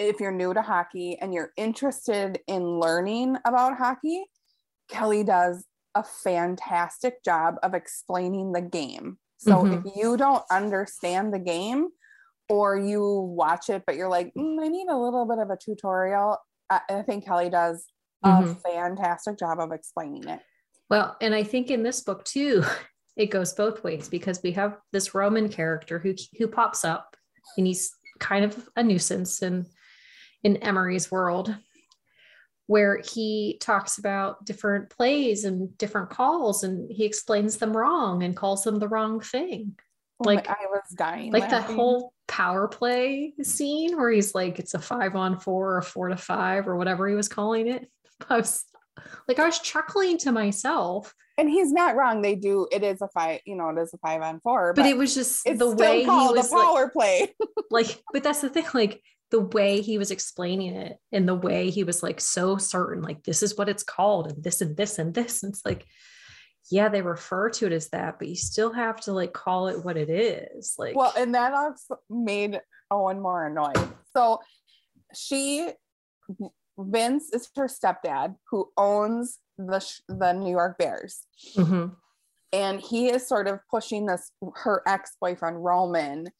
if 0.00 0.18
you're 0.18 0.32
new 0.32 0.54
to 0.54 0.62
hockey 0.62 1.18
and 1.20 1.34
you're 1.34 1.52
interested 1.56 2.40
in 2.46 2.80
learning 2.80 3.36
about 3.44 3.76
hockey 3.76 4.24
kelly 4.88 5.22
does 5.22 5.66
a 5.94 6.02
fantastic 6.02 7.22
job 7.22 7.56
of 7.62 7.74
explaining 7.74 8.52
the 8.52 8.62
game 8.62 9.18
so 9.36 9.58
Mhm. 9.64 9.86
if 9.86 9.96
you 9.96 10.16
don't 10.16 10.42
understand 10.50 11.32
the 11.34 11.38
game 11.38 11.88
or 12.48 12.76
you 12.78 13.02
watch 13.36 13.68
it 13.68 13.82
but 13.86 13.96
you're 13.96 14.08
like 14.08 14.32
"Mm, 14.34 14.62
i 14.64 14.68
need 14.68 14.88
a 14.88 14.96
little 14.96 15.26
bit 15.26 15.38
of 15.38 15.50
a 15.50 15.56
tutorial 15.56 16.38
i, 16.70 16.80
I 16.88 17.02
think 17.02 17.24
kelly 17.26 17.50
does 17.50 17.86
a 18.24 18.28
Mhm. 18.28 18.60
fantastic 18.62 19.38
job 19.38 19.60
of 19.60 19.70
explaining 19.72 20.26
it 20.28 20.40
Well, 20.88 21.16
and 21.20 21.36
I 21.36 21.44
think 21.44 21.70
in 21.70 21.84
this 21.84 22.00
book 22.02 22.24
too, 22.24 22.64
it 23.16 23.26
goes 23.26 23.52
both 23.54 23.84
ways 23.84 24.08
because 24.08 24.42
we 24.42 24.50
have 24.52 24.76
this 24.90 25.14
Roman 25.14 25.48
character 25.48 26.00
who 26.00 26.14
who 26.36 26.48
pops 26.48 26.84
up 26.84 27.16
and 27.56 27.64
he's 27.66 27.92
kind 28.18 28.44
of 28.44 28.68
a 28.74 28.82
nuisance 28.82 29.40
in 29.40 29.66
in 30.42 30.56
Emery's 30.58 31.10
world 31.10 31.54
where 32.66 33.00
he 33.04 33.58
talks 33.60 33.98
about 33.98 34.44
different 34.44 34.90
plays 34.90 35.44
and 35.44 35.76
different 35.76 36.08
calls 36.08 36.62
and 36.62 36.88
he 36.88 37.04
explains 37.04 37.56
them 37.56 37.76
wrong 37.76 38.22
and 38.22 38.36
calls 38.36 38.62
them 38.62 38.78
the 38.78 38.86
wrong 38.86 39.20
thing. 39.20 39.76
Oh 40.20 40.28
Like- 40.28 40.48
I 40.48 40.66
was 40.70 40.82
dying. 40.94 41.32
Like 41.32 41.50
that 41.50 41.64
whole 41.64 42.12
power 42.28 42.68
play 42.68 43.34
scene 43.42 43.96
where 43.96 44.10
he's 44.10 44.36
like 44.36 44.60
it's 44.60 44.74
a 44.74 44.78
5 44.78 45.16
on 45.16 45.40
4 45.40 45.72
or 45.72 45.78
a 45.78 45.82
4 45.82 46.08
to 46.10 46.16
5 46.16 46.68
or 46.68 46.76
whatever 46.76 47.08
he 47.08 47.16
was 47.16 47.28
calling 47.28 47.66
it. 47.66 47.90
I 48.30 48.36
was 48.36 48.64
like 49.26 49.40
I 49.40 49.46
was 49.46 49.58
chuckling 49.58 50.18
to 50.18 50.30
myself 50.30 51.12
and 51.40 51.48
he's 51.48 51.72
not 51.72 51.96
wrong. 51.96 52.20
They 52.20 52.34
do. 52.34 52.68
It 52.70 52.84
is 52.84 53.00
a 53.00 53.08
five. 53.08 53.40
You 53.46 53.56
know, 53.56 53.70
it 53.70 53.78
is 53.78 53.94
a 53.94 53.98
five 53.98 54.20
on 54.20 54.40
four. 54.40 54.74
but 54.74 54.84
it 54.84 54.96
was 54.96 55.14
just 55.14 55.44
the 55.44 55.74
way 55.74 56.02
he 56.02 56.06
was 56.06 56.52
like, 56.52 56.62
power 56.64 56.90
play. 56.90 57.34
like 57.70 58.00
but 58.12 58.22
that's 58.22 58.42
the 58.42 58.50
thing 58.50 58.66
like 58.74 59.02
the 59.30 59.40
way 59.40 59.80
he 59.80 59.96
was 59.98 60.10
explaining 60.10 60.74
it 60.74 60.98
and 61.12 61.28
the 61.28 61.34
way 61.34 61.70
he 61.70 61.84
was 61.84 62.02
like 62.02 62.20
so 62.20 62.56
certain 62.56 63.02
like 63.02 63.22
this 63.24 63.42
is 63.42 63.56
what 63.56 63.68
it's 63.68 63.82
called 63.84 64.30
and 64.30 64.42
this 64.42 64.60
and 64.60 64.76
this 64.76 64.98
and 64.98 65.14
this 65.14 65.42
and 65.42 65.52
it's 65.52 65.64
like 65.64 65.86
yeah 66.70 66.88
they 66.88 67.00
refer 67.02 67.48
to 67.48 67.66
it 67.66 67.72
as 67.72 67.88
that 67.90 68.18
but 68.18 68.28
you 68.28 68.34
still 68.36 68.72
have 68.72 69.00
to 69.00 69.12
like 69.12 69.32
call 69.32 69.68
it 69.68 69.84
what 69.84 69.96
it 69.96 70.10
is 70.10 70.74
like 70.78 70.96
well, 70.96 71.12
and 71.16 71.34
that 71.34 71.52
also 71.52 71.96
made 72.08 72.60
Owen 72.90 73.20
more 73.20 73.46
annoyed. 73.46 73.78
So 74.16 74.40
she, 75.14 75.68
Vince 76.76 77.32
is 77.32 77.48
her 77.56 77.68
stepdad 77.68 78.34
who 78.50 78.68
owns 78.76 79.38
the 79.58 79.84
the 80.08 80.32
New 80.32 80.50
York 80.50 80.76
Bears, 80.78 81.26
Mhm. 81.56 81.94
and 82.52 82.80
he 82.80 83.10
is 83.10 83.26
sort 83.28 83.46
of 83.46 83.60
pushing 83.70 84.06
this 84.06 84.32
her 84.56 84.82
ex 84.86 85.16
boyfriend 85.20 85.62
Roman 85.64 86.30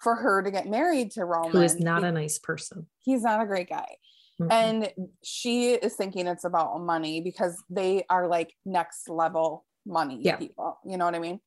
for 0.00 0.14
her 0.16 0.42
to 0.42 0.50
get 0.50 0.66
married 0.66 1.10
to 1.12 1.24
Roman, 1.24 1.52
who 1.52 1.60
is 1.62 1.78
not 1.78 2.04
a 2.04 2.10
nice 2.12 2.38
person 2.38 2.86
he's 3.04 3.22
not 3.22 3.40
a 3.42 3.46
great 3.46 3.68
guy. 3.68 3.96
Mhm. 4.40 4.48
and 4.52 4.92
she 5.22 5.72
is 5.72 5.94
thinking 5.94 6.26
it's 6.26 6.44
about 6.44 6.80
money 6.80 7.20
because 7.20 7.62
they 7.68 8.04
are 8.08 8.26
like 8.26 8.54
next 8.64 9.08
level 9.08 9.64
money 9.86 10.18
Yeah. 10.22 10.36
people 10.36 10.78
you 10.86 10.96
know 10.96 11.04
what 11.04 11.14
i 11.14 11.18
mean 11.18 11.40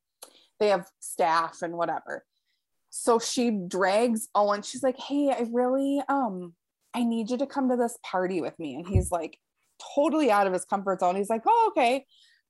they 0.59 0.69
have 0.69 0.87
staff 0.99 1.61
and 1.63 1.75
whatever 1.75 2.23
so 2.89 3.17
she 3.19 3.49
drags 3.67 4.27
owen 4.35 4.61
she's 4.61 4.83
like 4.83 4.97
hey 4.99 5.31
i 5.31 5.47
really 5.51 6.01
um 6.07 6.53
i 6.93 7.03
need 7.03 7.29
you 7.31 7.37
to 7.37 7.47
come 7.47 7.69
to 7.69 7.75
this 7.75 7.97
party 8.03 8.41
with 8.41 8.57
me 8.59 8.75
and 8.75 8.87
he's 8.87 9.09
like 9.11 9.39
totally 9.95 10.29
out 10.31 10.45
of 10.47 10.53
his 10.53 10.65
comfort 10.65 10.99
zone 10.99 11.15
he's 11.15 11.29
like 11.29 11.43
oh 11.47 11.71
okay 11.71 12.05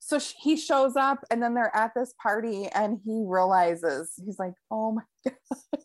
so 0.06 0.20
sh- 0.20 0.34
he 0.38 0.58
shows 0.58 0.96
up 0.98 1.20
and 1.32 1.42
then 1.42 1.54
they're 1.54 1.76
at 1.76 1.92
this 1.96 2.14
party 2.22 2.68
and 2.76 3.00
he 3.06 3.24
realizes 3.26 4.12
he's 4.24 4.38
like 4.38 4.54
oh 4.70 4.92
my 4.94 5.02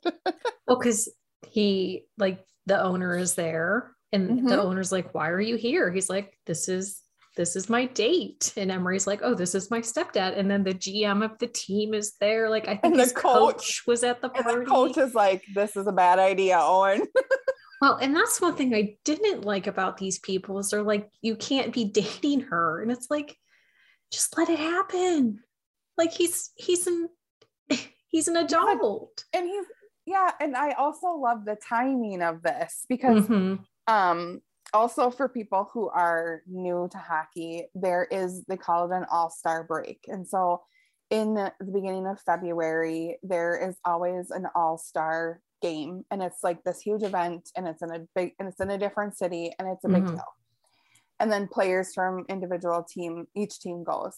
god. 0.04 0.24
Well 0.66 0.78
because 0.78 1.08
he 1.48 2.04
like 2.18 2.44
the 2.66 2.82
owner 2.82 3.16
is 3.16 3.34
there 3.34 3.92
and 4.12 4.48
the 4.48 4.56
Mhm. 4.56 4.64
owner's 4.64 4.90
like 4.92 5.14
why 5.14 5.28
are 5.30 5.40
you 5.40 5.56
here? 5.56 5.90
He's 5.92 6.10
like 6.10 6.36
this 6.46 6.68
is 6.68 7.00
this 7.36 7.54
is 7.54 7.68
my 7.70 7.86
date. 7.86 8.52
And 8.56 8.70
emery's 8.72 9.06
like 9.06 9.20
oh 9.22 9.34
this 9.34 9.54
is 9.54 9.70
my 9.70 9.80
stepdad. 9.80 10.36
And 10.36 10.50
then 10.50 10.64
the 10.64 10.74
gm 10.74 11.24
of 11.24 11.38
the 11.38 11.46
team 11.46 11.94
is 11.94 12.14
there. 12.20 12.50
Like 12.50 12.66
i 12.66 12.74
think 12.76 12.96
And 12.96 13.00
the 13.00 13.14
coach, 13.14 13.54
coach- 13.54 13.82
was 13.86 14.02
at 14.02 14.20
the 14.20 14.28
party 14.30 14.60
the 14.60 14.64
coach 14.66 14.96
is 14.98 15.14
like 15.14 15.44
this 15.54 15.76
is 15.76 15.86
a 15.86 15.92
bad 15.92 16.18
idea 16.18 16.58
owen. 16.60 17.02
Well 17.80 17.94
and 18.02 18.16
that's 18.16 18.40
one 18.40 18.56
thing 18.56 18.74
i 18.74 18.96
didn't 19.04 19.44
like 19.44 19.68
about 19.68 19.98
these 19.98 20.18
people 20.18 20.58
is 20.58 20.70
they're 20.70 20.82
like 20.82 21.08
you 21.22 21.36
can't 21.36 21.72
be 21.72 21.84
dating 22.02 22.40
her. 22.50 22.82
And 22.82 22.90
it's 22.90 23.06
like 23.08 23.36
just 24.10 24.36
let 24.36 24.48
it 24.48 24.58
happen 24.58 25.40
like 25.96 26.12
he's 26.12 26.50
he's 26.56 26.86
an 26.86 27.08
he's 28.08 28.28
an 28.28 28.36
adult 28.36 29.24
and 29.32 29.46
he's 29.46 29.66
yeah 30.06 30.30
and 30.40 30.56
i 30.56 30.72
also 30.72 31.08
love 31.08 31.44
the 31.44 31.56
timing 31.56 32.22
of 32.22 32.42
this 32.42 32.84
because 32.88 33.26
Mhm. 33.26 33.64
um 33.86 34.40
also 34.74 35.10
for 35.10 35.28
people 35.28 35.68
who 35.72 35.88
are 35.88 36.42
new 36.46 36.88
to 36.92 36.98
hockey 36.98 37.66
there 37.74 38.04
is 38.10 38.44
they 38.48 38.56
call 38.56 38.90
it 38.90 38.94
an 38.96 39.06
all-star 39.10 39.64
break 39.64 40.00
and 40.08 40.26
so 40.28 40.62
in 41.10 41.34
the 41.34 41.52
beginning 41.72 42.06
of 42.06 42.20
february 42.20 43.18
there 43.22 43.56
is 43.68 43.76
always 43.84 44.30
an 44.30 44.46
all-star 44.54 45.40
game 45.62 46.04
and 46.10 46.22
it's 46.22 46.44
like 46.44 46.62
this 46.64 46.80
huge 46.80 47.02
event 47.02 47.50
and 47.56 47.66
it's 47.66 47.82
in 47.82 47.90
a 47.90 48.00
big 48.14 48.32
and 48.38 48.48
it's 48.48 48.60
in 48.60 48.70
a 48.70 48.78
different 48.78 49.16
city 49.16 49.52
and 49.58 49.68
it's 49.68 49.84
a 49.84 49.88
big 49.88 50.04
Mhm. 50.04 50.12
deal 50.12 50.24
and 51.20 51.30
then 51.32 51.48
players 51.48 51.92
from 51.94 52.24
individual 52.28 52.82
team 52.88 53.26
each 53.34 53.60
team 53.60 53.84
goes. 53.84 54.16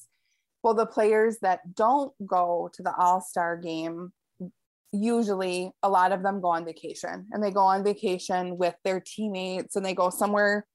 Well 0.63 0.75
the 0.75 0.87
players 0.87 1.39
that 1.43 1.75
don't 1.75 2.13
go 2.27 2.71
to 2.75 2.83
the 2.83 2.95
all-star 2.97 3.57
game 3.57 4.13
usually 4.93 5.71
a 5.83 5.89
lot 5.89 6.13
of 6.13 6.23
them 6.23 6.41
go 6.41 6.49
on 6.49 6.65
vacation 6.65 7.27
and 7.33 7.43
they 7.43 7.51
go 7.51 7.61
on 7.61 7.85
vacation 7.85 8.59
with 8.59 8.75
their 8.85 9.01
teammates 9.01 9.77
and 9.77 9.87
they 9.87 9.95
go 9.95 10.11
somewhere 10.11 10.67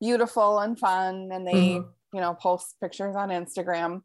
beautiful 0.00 0.58
and 0.58 0.78
fun 0.78 1.30
and 1.32 1.46
they 1.46 1.52
Mhm. 1.78 1.88
you 2.12 2.20
know 2.20 2.34
post 2.34 2.76
pictures 2.80 3.14
on 3.16 3.28
instagram. 3.30 4.02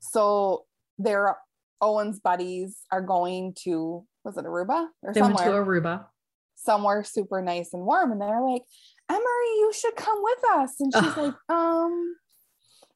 So 0.00 0.64
their 0.98 1.36
owen's 1.80 2.18
buddies 2.18 2.80
are 2.90 3.02
going 3.02 3.54
to 3.64 4.06
was 4.24 4.36
it 4.36 4.44
aruba 4.46 4.88
or 5.02 5.12
they 5.12 5.20
went 5.22 5.36
to 5.36 5.42
somewhere? 5.44 5.64
Aruba. 5.64 6.06
Somewhere 6.56 7.04
super 7.04 7.40
nice 7.42 7.72
and 7.74 7.84
warm 7.84 8.10
and 8.12 8.20
they're 8.20 8.40
like 8.42 8.64
emery 9.10 9.52
you 9.58 9.72
should 9.74 9.96
come 9.96 10.22
with 10.22 10.38
us. 10.52 10.74
And 10.80 10.92
she's 10.94 11.16
like 11.16 11.34
um 11.48 12.16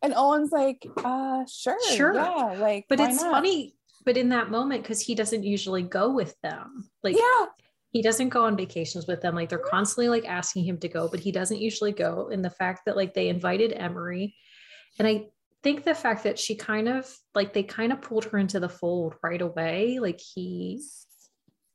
and 0.03 0.15
owen's 0.17 0.53
like 0.53 0.87
uh 1.05 1.45
sure 1.51 1.77
Sure. 1.95 2.15
yeah 2.15 2.57
like 2.59 2.87
but 2.89 3.01
it's 3.01 3.23
not? 3.23 3.33
funny 3.33 3.75
but 4.05 4.17
in 4.17 4.31
that 4.31 4.51
moment 4.51 4.83
because 4.83 5.01
he 5.01 5.15
doesn't 5.15 5.45
usually 5.45 5.83
go 5.83 6.11
with 6.11 6.35
them. 6.43 6.91
Like 7.03 7.17
yeah. 7.17 7.47
he 7.91 8.03
doesn't 8.03 8.31
go 8.31 8.45
on 8.45 8.57
vacations 8.57 9.07
with 9.07 9.21
them. 9.21 9.37
Like 9.37 9.49
they're 9.49 9.59
constantly 9.59 10.09
like 10.09 10.29
asking 10.29 10.65
him 10.65 10.79
to 10.79 10.89
go 10.89 11.09
but 11.09 11.21
he 11.21 11.33
doesn't 11.33 11.61
usually 11.61 11.93
go. 11.93 12.29
And 12.33 12.45
the 12.45 12.51
fact 12.51 12.83
that 12.87 12.97
like 12.97 13.15
they 13.15 13.29
invited 13.29 13.73
emery 13.73 14.35
and 14.99 15.09
i 15.09 15.27
think 15.63 15.85
the 15.85 15.95
fact 15.95 16.25
that 16.25 16.39
she 16.39 16.55
kind 16.55 16.89
of 16.89 17.09
like 17.35 17.53
they 17.53 17.63
kind 17.63 17.93
of 17.93 18.03
pulled 18.03 18.25
her 18.27 18.39
into 18.39 18.61
the 18.61 18.69
fold 18.69 19.15
right 19.23 19.41
away. 19.41 19.99
Like 20.01 20.21
he 20.21 20.83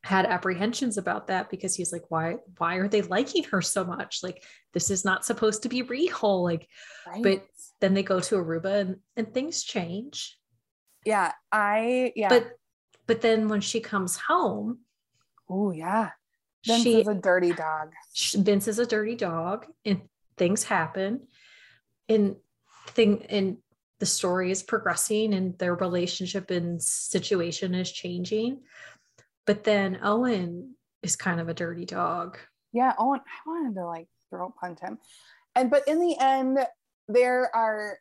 had 0.07 0.25
apprehensions 0.25 0.97
about 0.97 1.27
that 1.27 1.49
because 1.49 1.75
he's 1.75 1.91
like 1.91 2.05
why 2.07 2.37
why 2.59 2.77
are 2.77 2.87
they 2.87 3.01
liking 3.01 3.43
her 3.43 3.61
so 3.61 3.83
much? 3.83 4.23
Like 4.23 4.41
this 4.73 4.89
is 4.89 5.03
not 5.03 5.25
supposed 5.25 5.63
to 5.63 5.69
be 5.69 5.81
real. 5.81 6.43
Like 6.43 6.65
right. 7.05 7.21
but 7.21 7.45
then 7.81 7.93
they 7.93 8.03
go 8.03 8.21
to 8.21 8.35
aruba 8.35 8.79
and, 8.79 8.95
and 9.17 9.33
things 9.33 9.63
change. 9.63 10.39
Yeah, 11.03 11.33
I 11.51 12.13
yeah. 12.15 12.29
But 12.29 12.51
but 13.05 13.19
then 13.19 13.49
when 13.49 13.59
she 13.59 13.81
comes 13.81 14.15
home, 14.15 14.79
oh 15.49 15.71
yeah, 15.71 16.11
Vince 16.65 16.83
she 16.83 17.01
is 17.01 17.07
a 17.09 17.13
dirty 17.13 17.51
dog. 17.51 17.91
sh- 18.13 18.35
Vince 18.35 18.69
is 18.69 18.79
a 18.79 18.85
dirty 18.85 19.15
dog 19.15 19.65
and 19.83 20.03
things 20.37 20.63
happen. 20.63 21.27
And 22.07 22.37
thing 22.91 23.25
and 23.25 23.57
the 23.99 24.05
story 24.05 24.51
is 24.51 24.63
progressing 24.63 25.33
and 25.33 25.57
their 25.57 25.75
relationship 25.75 26.49
and 26.49 26.81
situation 26.81 27.75
is 27.75 27.91
changing 27.91 28.61
but 29.47 29.63
then 29.63 29.97
Owen 30.03 30.75
is 31.01 31.15
kind 31.15 31.39
of 31.39 31.49
a 31.49 31.53
dirty 31.53 31.85
dog 31.85 32.37
Yeah, 32.73 32.93
Owen, 32.99 33.21
I 33.25 33.49
wanted 33.49 33.73
to 33.75 33.85
like 33.85 34.07
throat 34.29 34.53
punch 34.59 34.79
him. 34.81 34.99
And 35.55 35.71
but 35.71 35.87
in 35.87 35.99
the 35.99 36.15
end, 36.19 36.59
there 37.07 37.49
are 37.55 37.97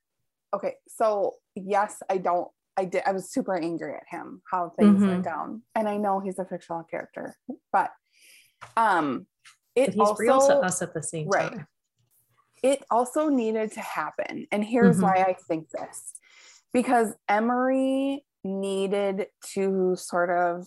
okay, 0.52 0.74
so 0.88 1.36
yes, 1.54 2.02
I 2.10 2.18
don't 2.18 2.48
I 2.76 2.84
did 2.84 3.02
I 3.06 3.12
was 3.12 3.30
super 3.32 3.56
angry 3.56 3.94
at 3.94 4.02
him 4.10 4.42
how 4.50 4.72
things 4.78 5.02
Mhm. 5.02 5.08
went 5.08 5.24
down. 5.24 5.62
And 5.74 5.88
I 5.88 5.96
know 5.96 6.20
he's 6.20 6.38
a 6.38 6.44
fictional 6.44 6.82
character, 6.84 7.36
but 7.72 7.90
um 8.76 9.26
but 9.74 9.94
he's 9.94 10.08
also 10.08 10.22
real 10.22 10.40
to 10.48 10.54
us 10.66 10.82
at 10.82 10.92
the 10.92 11.02
same 11.02 11.28
right. 11.28 11.52
time 11.52 11.66
it 12.62 12.82
also 12.90 13.28
needed 13.28 13.70
to 13.72 13.80
happen. 13.80 14.46
And 14.50 14.64
here's 14.64 14.98
Mhm. 14.98 15.02
why 15.02 15.16
I 15.22 15.34
think 15.48 15.70
this 15.70 16.14
because 16.72 17.14
Emery 17.28 18.24
needed 18.44 19.28
to 19.54 19.94
sort 19.96 20.30
of 20.30 20.66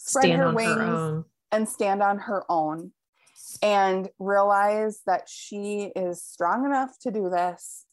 spread 0.00 0.24
stand 0.24 0.40
her 0.40 0.48
on 0.48 0.54
wings 0.54 0.74
her 0.74 0.82
own 0.82 1.24
and 1.52 1.68
stand 1.68 2.02
on 2.02 2.18
her 2.18 2.44
own 2.48 2.92
and 3.62 4.08
realize 4.18 5.00
that 5.06 5.28
she 5.28 5.92
is 5.96 6.22
strong 6.22 6.64
enough 6.64 6.98
to 7.02 7.10
do 7.10 7.28
this, 7.28 7.84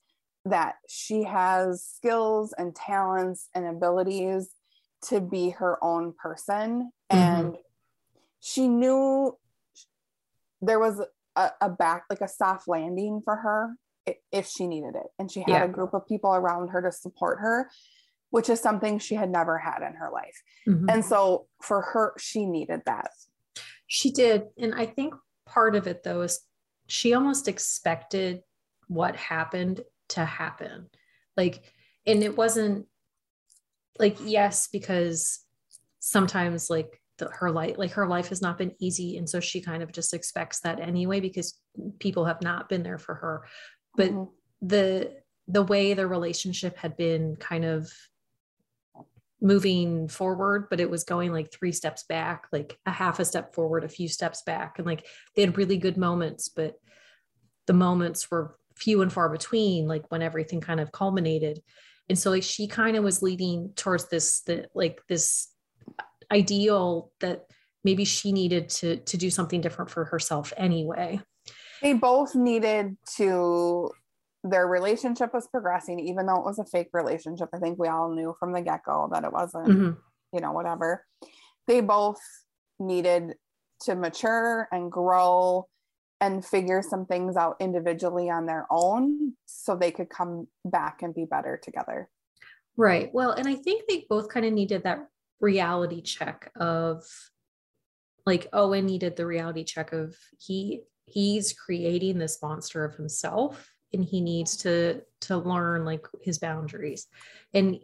that 0.45 0.75
she 0.87 1.23
has 1.23 1.83
skills 1.83 2.53
and 2.57 2.75
talents 2.75 3.49
and 3.55 3.65
abilities 3.65 4.49
to 5.03 5.19
be 5.19 5.49
her 5.51 5.83
own 5.83 6.13
person. 6.17 6.91
Mm-hmm. 7.11 7.17
And 7.17 7.57
she 8.39 8.67
knew 8.67 9.37
there 10.61 10.79
was 10.79 11.01
a, 11.35 11.51
a 11.61 11.69
back, 11.69 12.03
like 12.09 12.21
a 12.21 12.27
soft 12.27 12.67
landing 12.67 13.21
for 13.23 13.35
her 13.35 13.75
if 14.31 14.47
she 14.47 14.67
needed 14.67 14.95
it. 14.95 15.07
And 15.19 15.29
she 15.31 15.41
had 15.41 15.49
Yeah. 15.49 15.63
a 15.65 15.67
group 15.67 15.93
of 15.93 16.07
people 16.07 16.33
around 16.33 16.69
her 16.69 16.81
to 16.81 16.91
support 16.91 17.39
her, 17.39 17.69
which 18.29 18.49
is 18.49 18.59
something 18.59 18.99
she 18.99 19.15
had 19.15 19.29
never 19.29 19.57
had 19.57 19.81
in 19.87 19.93
her 19.93 20.09
life. 20.11 20.41
Mhm. 20.67 20.91
And 20.91 21.05
so 21.05 21.47
for 21.61 21.81
her, 21.81 22.13
she 22.17 22.45
needed 22.45 22.81
that. 22.85 23.11
She 23.87 24.11
did. 24.11 24.47
And 24.57 24.75
I 24.75 24.85
think 24.85 25.13
part 25.45 25.75
of 25.75 25.87
it, 25.87 26.03
though, 26.03 26.21
is 26.21 26.41
she 26.87 27.13
almost 27.13 27.47
expected 27.47 28.41
what 28.87 29.15
happened 29.15 29.81
to 30.09 30.25
happen. 30.25 30.89
Like, 31.35 31.73
and 32.05 32.23
it 32.23 32.37
wasn't 32.37 32.87
like, 33.99 34.17
yes, 34.23 34.67
because 34.67 35.39
sometimes, 35.99 36.69
like, 36.69 37.01
the, 37.17 37.29
her 37.29 37.49
life, 37.49 37.77
like, 37.77 37.91
her 37.91 38.07
life 38.07 38.29
has 38.29 38.41
not 38.41 38.57
been 38.57 38.75
easy. 38.79 39.17
And 39.17 39.27
so 39.27 39.39
she 39.39 39.59
kind 39.59 39.81
of 39.81 39.91
just 39.91 40.13
expects 40.13 40.59
that 40.61 40.79
anyway, 40.79 41.19
because 41.19 41.59
people 41.99 42.25
have 42.25 42.41
not 42.41 42.69
been 42.69 42.83
there 42.83 42.99
for 42.99 43.15
her. 43.15 43.45
But 43.95 44.11
Mhm. 44.11 44.29
the, 44.61 45.17
the 45.47 45.63
way 45.63 45.93
the 45.93 46.07
relationship 46.07 46.77
had 46.77 46.95
been 46.95 47.35
kind 47.37 47.65
of 47.65 47.91
moving 49.41 50.07
forward, 50.07 50.67
but 50.69 50.79
it 50.79 50.89
was 50.89 51.03
going 51.03 51.31
like 51.31 51.51
three 51.51 51.71
steps 51.71 52.03
back, 52.03 52.47
like 52.51 52.77
a 52.85 52.91
half 52.91 53.19
a 53.19 53.25
step 53.25 53.53
forward, 53.53 53.83
a 53.83 53.89
few 53.89 54.07
steps 54.07 54.41
back. 54.43 54.77
And 54.77 54.87
like 54.87 55.05
they 55.35 55.43
had 55.43 55.57
really 55.57 55.77
good 55.77 55.97
moments, 55.97 56.49
but 56.49 56.75
the 57.67 57.73
moments 57.73 58.31
were 58.31 58.57
few 58.75 59.01
and 59.01 59.11
far 59.11 59.29
between, 59.29 59.87
like 59.87 60.09
when 60.09 60.21
everything 60.21 60.61
kind 60.61 60.79
of 60.79 60.91
culminated. 60.91 61.61
And 62.09 62.17
so 62.17 62.31
like 62.31 62.43
she 62.43 62.67
kind 62.67 62.97
of 62.97 63.03
was 63.03 63.21
leading 63.21 63.73
towards 63.75 64.09
this 64.09 64.41
the 64.41 64.67
like 64.73 65.01
this 65.07 65.49
ideal 66.31 67.11
that 67.19 67.45
maybe 67.83 68.05
she 68.05 68.31
needed 68.31 68.69
to 68.69 68.97
to 68.97 69.17
do 69.17 69.29
something 69.29 69.61
different 69.61 69.91
for 69.91 70.05
herself 70.05 70.53
anyway. 70.57 71.19
they 71.81 71.93
both 71.93 72.33
needed 72.35 72.97
to 73.17 73.91
their 74.49 74.67
relationship 74.67 75.33
was 75.33 75.47
progressing 75.47 75.99
even 75.99 76.25
though 76.25 76.37
it 76.37 76.45
was 76.45 76.59
a 76.59 76.65
fake 76.65 76.89
relationship 76.93 77.49
i 77.53 77.57
think 77.59 77.77
we 77.79 77.87
all 77.87 78.11
knew 78.13 78.35
from 78.39 78.51
the 78.53 78.61
get-go 78.61 79.09
that 79.11 79.23
it 79.23 79.31
wasn't 79.31 79.67
Mhm. 79.67 79.97
you 80.33 80.39
know 80.41 80.51
whatever 80.51 81.05
they 81.67 81.81
both 81.81 82.19
needed 82.79 83.35
to 83.81 83.95
mature 83.95 84.67
and 84.71 84.91
grow 84.91 85.67
and 86.19 86.43
figure 86.43 86.81
some 86.81 87.05
things 87.05 87.35
out 87.35 87.57
individually 87.59 88.29
on 88.29 88.45
their 88.45 88.65
own 88.71 89.33
so 89.45 89.75
they 89.75 89.91
could 89.91 90.09
come 90.09 90.47
back 90.65 91.01
and 91.03 91.13
be 91.13 91.25
better 91.25 91.57
together 91.61 92.09
Right. 92.79 93.09
Well, 93.11 93.31
and 93.31 93.47
I 93.47 93.55
think 93.55 93.85
they 93.89 94.05
both 94.07 94.29
kind 94.29 94.45
of 94.45 94.53
needed 94.53 94.83
that 94.83 95.07
reality 95.41 95.99
check 96.03 96.51
of 96.55 97.03
like 98.27 98.47
Owen 98.53 98.85
needed 98.85 99.15
the 99.15 99.25
reality 99.25 99.63
check 99.63 99.93
of 99.93 100.15
he 100.37 100.83
he's 101.05 101.53
creating 101.53 102.19
this 102.19 102.39
monster 102.39 102.85
of 102.85 102.93
himself 102.95 103.67
and 103.93 104.03
he 104.03 104.21
needs 104.21 104.57
to 104.57 105.01
to 105.21 105.37
learn 105.37 105.85
like 105.85 106.05
his 106.21 106.39
boundaries. 106.39 107.07
And 107.53 107.79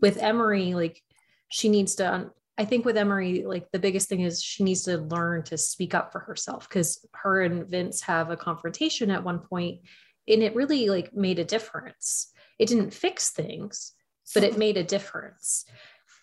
with 0.00 0.18
Emery 0.18 0.74
like 0.74 1.02
she 1.48 1.68
needs 1.68 1.96
to 1.96 2.30
I 2.58 2.64
think 2.64 2.84
with 2.84 2.96
Emery 2.96 3.44
like 3.44 3.70
the 3.72 3.78
biggest 3.78 4.08
thing 4.08 4.20
is 4.20 4.42
she 4.42 4.64
needs 4.64 4.82
to 4.84 4.98
learn 4.98 5.42
to 5.44 5.58
speak 5.58 5.94
up 5.94 6.12
for 6.12 6.20
herself 6.20 6.68
cuz 6.68 7.04
her 7.12 7.42
and 7.42 7.66
Vince 7.68 8.00
have 8.02 8.30
a 8.30 8.36
confrontation 8.36 9.10
at 9.10 9.24
one 9.24 9.40
point 9.40 9.80
and 10.28 10.42
it 10.42 10.54
really 10.54 10.88
like 10.88 11.14
made 11.14 11.38
a 11.38 11.44
difference 11.44 12.32
it 12.58 12.66
didn't 12.68 12.94
fix 12.94 13.30
things 13.30 13.92
but 14.34 14.44
it 14.44 14.56
made 14.56 14.76
a 14.76 14.84
difference 14.84 15.64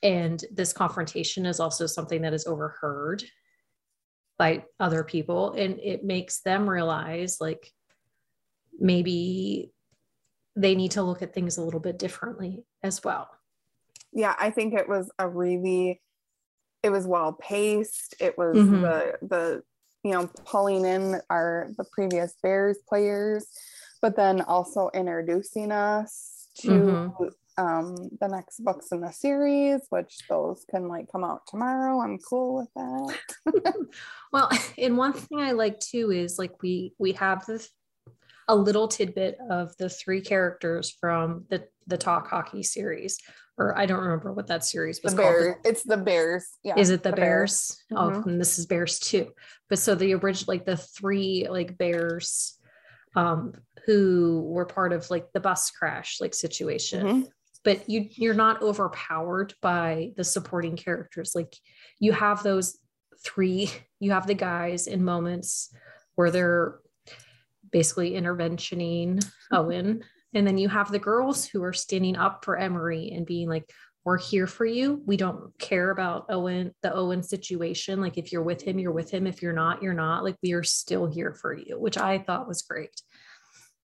and 0.02 0.46
this 0.52 0.72
confrontation 0.72 1.46
is 1.46 1.60
also 1.60 1.86
something 1.86 2.22
that 2.22 2.34
is 2.34 2.48
overheard 2.48 3.24
by 4.38 4.64
other 4.80 5.04
people 5.04 5.52
and 5.54 5.80
it 5.80 6.04
makes 6.04 6.42
them 6.42 6.70
realize 6.70 7.42
like 7.42 7.72
maybe 8.80 9.72
they 10.56 10.76
need 10.76 10.92
to 10.92 11.04
look 11.04 11.22
at 11.22 11.34
things 11.34 11.58
a 11.58 11.64
little 11.64 11.80
bit 11.80 11.98
differently 11.98 12.66
as 12.84 13.04
well 13.04 13.30
yeah 14.12 14.36
i 14.40 14.50
think 14.50 14.74
it 14.74 14.88
was 14.90 15.12
a 15.20 15.28
really 15.28 16.02
it 16.84 16.90
was 16.90 17.06
well 17.08 17.34
paced 17.34 18.16
it 18.20 18.38
was 18.38 18.58
Mhm. 18.58 18.82
the 18.82 19.18
the 19.28 19.64
you 20.04 20.12
know 20.12 20.30
pulling 20.46 20.86
in 20.86 21.22
our 21.30 21.70
the 21.78 21.86
previous 21.92 22.36
bears 22.42 22.78
players 22.88 23.48
but 24.02 24.16
then 24.16 24.42
also 24.42 24.90
introducing 24.94 25.72
us 25.72 26.48
to 26.62 26.72
Mhm. 26.72 27.32
um 27.58 27.96
the 28.22 28.28
next 28.28 28.64
books 28.64 28.92
in 28.94 29.02
the 29.02 29.12
series 29.12 29.82
which 29.90 30.20
those 30.30 30.66
can 30.72 30.88
like 30.88 31.12
come 31.12 31.24
out 31.26 31.42
tomorrow 31.48 32.00
i'm 32.02 32.18
cool 32.20 32.56
with 32.56 32.70
that 32.76 33.86
well 34.32 34.50
and 34.78 34.98
one 34.98 35.12
thing 35.14 35.40
i 35.42 35.52
like 35.52 35.78
too 35.80 36.12
is 36.12 36.40
like 36.40 36.62
we 36.64 36.94
we 36.98 37.12
have 37.12 37.46
this 37.46 37.70
a 38.50 38.56
little 38.56 38.88
tidbit 38.88 39.38
of 39.50 39.76
the 39.78 39.88
three 39.88 40.20
characters 40.22 40.90
from 41.00 41.46
the 41.50 41.64
the 41.88 41.98
talk 41.98 42.28
hockey 42.28 42.62
series 42.64 43.18
or 43.58 43.78
i 43.78 43.86
don't 43.86 44.02
remember 44.02 44.34
what 44.34 44.48
that 44.48 44.66
series 44.66 45.00
the 45.00 45.06
was 45.06 45.14
called 45.14 45.26
bears 45.28 45.56
it's 45.64 45.84
the 45.84 45.98
bears 45.98 46.46
yeah 46.64 46.74
is 46.78 46.90
it 46.90 47.02
the, 47.04 47.12
Bears. 47.12 47.78
bears, 47.90 48.00
oh 48.00 48.10
Mhm. 48.12 48.26
and 48.28 48.42
this 48.42 48.60
is 48.60 48.66
bears 48.66 49.00
too 49.00 49.32
but 49.70 49.80
so 49.80 49.96
the 49.96 50.14
original 50.16 50.54
like 50.54 50.66
the 50.66 50.78
three 50.78 51.48
like 51.50 51.78
bears 51.78 52.58
um 53.16 53.54
who 53.86 54.44
were 54.54 54.66
part 54.66 54.94
of 54.94 55.10
like 55.10 55.32
the 55.34 55.40
bus 55.40 55.72
crash 55.72 56.20
like 56.20 56.34
situation 56.36 57.06
Mhm. 57.06 57.28
but 57.64 57.90
you 57.90 58.08
you're 58.12 58.34
not 58.46 58.62
overpowered 58.62 59.54
by 59.62 60.12
the 60.18 60.24
supporting 60.24 60.76
characters 60.76 61.32
like 61.36 61.56
you 62.00 62.12
have 62.14 62.44
those 62.44 62.78
three 63.24 63.70
you 64.00 64.12
have 64.12 64.28
the 64.28 64.34
guys 64.36 64.88
in 64.88 65.04
moments 65.04 65.74
where 66.16 66.32
they're 66.32 66.80
basically 67.72 68.12
interventioning 68.12 69.24
owen. 69.52 70.04
And 70.34 70.46
then 70.46 70.58
you 70.58 70.70
have 70.70 70.92
the 70.92 71.00
girls 71.00 71.46
who 71.48 71.64
are 71.64 71.74
standing 71.74 72.16
up 72.16 72.46
for 72.46 72.58
emery 72.58 73.12
and 73.12 73.26
being 73.26 73.50
like 73.50 73.72
we're 74.06 74.18
here 74.18 74.48
for 74.48 74.66
you. 74.66 75.02
We 75.06 75.18
don't 75.18 75.52
care 75.60 75.92
about 75.92 76.28
owen 76.30 76.74
the 76.82 76.94
owen 76.94 77.22
situation. 77.22 78.00
Like 78.00 78.18
if 78.18 78.32
you're 78.32 78.44
with 78.44 78.62
him 78.62 78.80
you're 78.80 78.92
with 78.92 79.12
him. 79.12 79.28
If 79.28 79.42
you're 79.42 79.54
not 79.54 79.84
you're 79.84 79.94
not. 79.94 80.24
Like 80.24 80.38
we 80.42 80.54
are 80.54 80.64
still 80.64 81.06
here 81.06 81.34
for 81.34 81.54
you 81.54 81.80
which 81.80 81.98
i 81.98 82.20
thought 82.20 82.48
was 82.48 82.62
great. 82.62 83.02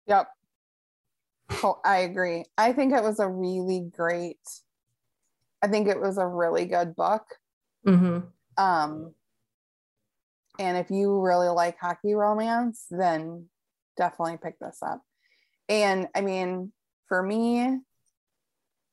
Yep. 0.08 0.28
Oh, 1.64 1.80
I 1.84 1.98
agree. 2.00 2.46
I 2.58 2.74
think 2.74 2.94
it 2.94 3.04
was 3.04 3.20
a 3.20 3.28
really 3.28 3.90
great, 3.96 4.40
I 5.62 5.68
think 5.68 5.88
it 5.88 6.00
was 6.00 6.18
a 6.18 6.28
really 6.28 6.66
good 6.66 6.96
book. 6.96 7.24
hmm 7.86 8.20
Um, 8.58 9.14
and 10.58 10.78
if 10.78 10.90
you 10.90 11.20
really 11.22 11.50
like 11.50 11.78
hockey 11.80 12.14
romance, 12.14 12.86
then 12.90 13.48
definitely 13.98 14.38
pick 14.38 14.60
this 14.60 14.80
up. 14.82 15.02
And 15.70 16.08
I 16.16 16.22
mean, 16.22 16.72
for 17.08 17.22
me, 17.22 17.80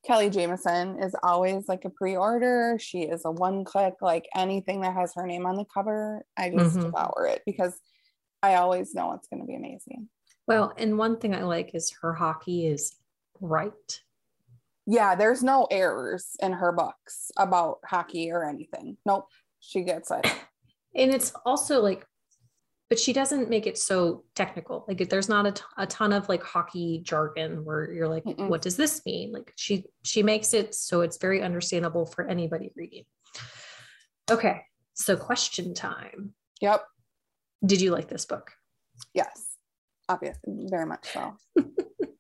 Kelly 0.05 0.31
Jamieson 0.31 1.03
is 1.03 1.15
always 1.23 1.69
like 1.69 1.85
a 1.85 1.91
pre-order. 1.91 2.77
She 2.81 3.03
is 3.03 3.25
a 3.25 3.31
one-click, 3.31 3.95
like 4.01 4.29
anything 4.35 4.81
that 4.81 4.95
has 4.95 5.15
her 5.15 5.27
name 5.27 5.47
on 5.47 5.57
the 5.57 5.65
cover, 5.65 6.25
I 6.37 6.51
just 6.51 6.77
Mhm. 6.77 6.83
devour 6.83 7.27
it 7.27 7.43
because 7.47 7.79
I 8.43 8.57
always 8.57 8.95
know 8.95 9.12
it's 9.12 9.29
going 9.29 9.41
to 9.41 9.47
be 9.47 9.55
amazing. 9.55 10.09
Well, 10.49 10.73
and 10.77 10.99
one 10.99 11.19
thing 11.21 11.35
I 11.35 11.45
like 11.45 11.75
is 11.75 11.93
her 12.01 12.15
hockey 12.15 12.67
is 12.67 12.97
right. 13.41 14.03
Yeah, 14.87 15.15
there's 15.15 15.45
no 15.45 15.69
errors 15.71 16.35
in 16.41 16.53
her 16.55 16.73
books 16.73 17.31
about 17.38 17.79
hockey 17.85 18.33
or 18.33 18.45
anything. 18.45 18.99
Nope, 19.07 19.29
she 19.61 19.83
gets 19.83 20.11
it. 20.11 20.27
And 20.97 21.12
it's 21.15 21.33
also 21.47 21.81
like, 21.81 22.05
but 22.92 23.00
she 23.00 23.14
doesn't 23.14 23.48
make 23.48 23.66
it 23.66 23.78
so 23.78 24.22
technical. 24.35 24.85
Like 24.87 25.09
there's 25.09 25.26
not 25.26 25.46
a, 25.46 25.52
t- 25.52 25.62
a 25.78 25.87
ton 25.87 26.12
of 26.12 26.28
like 26.28 26.42
hockey 26.42 27.00
jargon 27.02 27.64
where 27.64 27.90
you're 27.90 28.07
like, 28.07 28.22
Mm-mm. 28.24 28.48
what 28.48 28.61
does 28.61 28.76
this 28.76 29.00
mean? 29.07 29.33
Like 29.33 29.50
she 29.57 29.87
she 30.05 30.22
makes 30.22 30.52
it 30.52 30.74
so 30.74 31.00
it's 31.00 31.16
very 31.16 31.40
understandable 31.40 32.05
for 32.05 32.28
anybody 32.28 32.70
reading. 32.76 33.05
Okay, 34.31 34.61
so 34.92 35.16
question 35.16 35.72
time. 35.72 36.35
Yep. 36.61 36.85
Did 37.64 37.81
you 37.81 37.92
like 37.92 38.09
this 38.09 38.26
book? 38.26 38.50
Yes. 39.14 39.57
Obvious. 40.11 40.37
Very 40.46 40.85
much 40.85 41.09
so. 41.14 41.35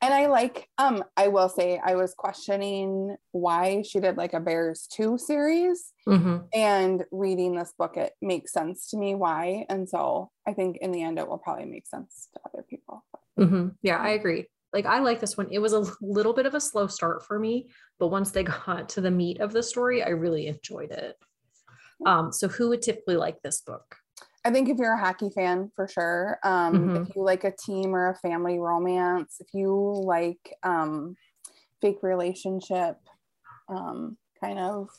and 0.00 0.14
I 0.14 0.26
like, 0.26 0.68
um, 0.78 1.04
I 1.16 1.28
will 1.28 1.48
say 1.48 1.80
I 1.82 1.94
was 1.94 2.14
questioning 2.14 3.16
why 3.32 3.82
she 3.82 4.00
did 4.00 4.16
like 4.16 4.34
a 4.34 4.40
Bears 4.40 4.86
2 4.92 5.18
series. 5.18 5.92
Mm-hmm. 6.06 6.38
And 6.54 7.04
reading 7.10 7.54
this 7.54 7.72
book, 7.76 7.96
it 7.96 8.12
makes 8.20 8.52
sense 8.52 8.90
to 8.90 8.96
me 8.96 9.14
why. 9.14 9.66
And 9.68 9.88
so 9.88 10.30
I 10.46 10.52
think 10.52 10.78
in 10.78 10.92
the 10.92 11.02
end 11.02 11.18
it 11.18 11.28
will 11.28 11.38
probably 11.38 11.66
make 11.66 11.86
sense 11.86 12.28
to 12.34 12.40
other 12.46 12.64
people. 12.68 13.04
Mm-hmm. 13.38 13.68
Yeah, 13.82 13.98
I 13.98 14.10
agree. 14.10 14.46
Like 14.72 14.86
I 14.86 15.00
like 15.00 15.20
this 15.20 15.36
one. 15.36 15.48
It 15.50 15.58
was 15.58 15.72
a 15.72 15.84
little 16.00 16.32
bit 16.32 16.46
of 16.46 16.54
a 16.54 16.60
slow 16.60 16.86
start 16.86 17.24
for 17.26 17.38
me, 17.38 17.68
but 17.98 18.08
once 18.08 18.30
they 18.30 18.42
got 18.66 18.88
to 18.90 19.00
the 19.00 19.10
meat 19.10 19.40
of 19.40 19.52
the 19.52 19.62
story, 19.62 20.02
I 20.02 20.10
really 20.10 20.46
enjoyed 20.46 20.90
it. 20.90 21.16
Um, 22.04 22.32
so 22.32 22.48
who 22.48 22.70
would 22.70 22.82
typically 22.82 23.16
like 23.16 23.40
this 23.42 23.60
book? 23.60 23.96
I 24.44 24.50
think 24.50 24.68
if 24.68 24.78
you're 24.78 24.94
a 24.94 24.98
hockey 24.98 25.30
fan, 25.30 25.70
for 25.76 25.86
sure. 25.86 26.38
Um, 26.42 26.88
Mhm. 26.88 27.08
If 27.08 27.16
you 27.16 27.22
like 27.22 27.44
a 27.44 27.52
team 27.52 27.94
or 27.94 28.08
a 28.08 28.16
family 28.16 28.58
romance, 28.58 29.40
if 29.40 29.48
you 29.54 29.72
like 30.04 30.54
um, 30.62 31.16
fake 31.80 32.02
relationship, 32.02 32.96
um, 33.68 34.18
kind 34.40 34.58
of, 34.58 34.90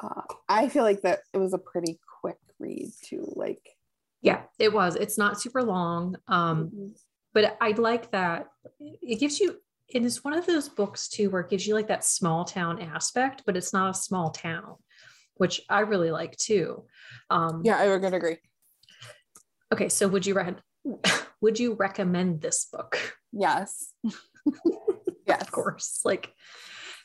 uh, 0.00 0.22
I 0.48 0.68
feel 0.68 0.84
like 0.84 1.02
that 1.02 1.20
it 1.32 1.38
was 1.38 1.52
a 1.52 1.58
pretty 1.58 2.00
quick 2.20 2.38
read 2.58 2.90
too. 3.02 3.30
Like, 3.36 3.76
Yeah, 4.22 4.44
it 4.58 4.72
was. 4.72 4.96
It's 4.96 5.18
not 5.18 5.40
super 5.40 5.62
long. 5.62 6.16
Um, 6.28 6.94
but 7.32 7.56
I'd 7.60 7.78
like 7.78 8.10
that 8.12 8.48
it 8.80 9.18
gives 9.20 9.38
you 9.40 9.60
it 9.88 10.04
is 10.04 10.22
one 10.22 10.34
of 10.34 10.46
those 10.46 10.68
books 10.68 11.08
too 11.08 11.30
where 11.30 11.42
it 11.42 11.50
gives 11.50 11.66
you 11.66 11.74
like 11.74 11.88
that 11.88 12.04
small 12.04 12.44
town 12.44 12.80
aspect, 12.80 13.42
but 13.44 13.56
it's 13.56 13.72
not 13.72 13.90
a 13.90 13.94
small 13.94 14.30
town, 14.30 14.76
which 15.40 15.62
I 15.70 15.80
really 15.80 16.10
like 16.10 16.36
too. 16.36 16.84
Um, 17.30 17.62
yeah, 17.64 17.78
I 17.78 17.88
would 17.88 18.12
agree. 18.12 18.36
Okay, 19.72 19.88
so 19.88 20.06
would 20.06 20.26
you 20.26 20.34
re- 20.34 20.54
would 21.40 21.58
you 21.58 21.72
recommend 21.72 22.42
this 22.42 22.66
book? 22.66 23.16
Yes. 23.32 23.94
yes. 25.26 25.40
Of 25.40 25.50
course, 25.50 26.00
like 26.04 26.34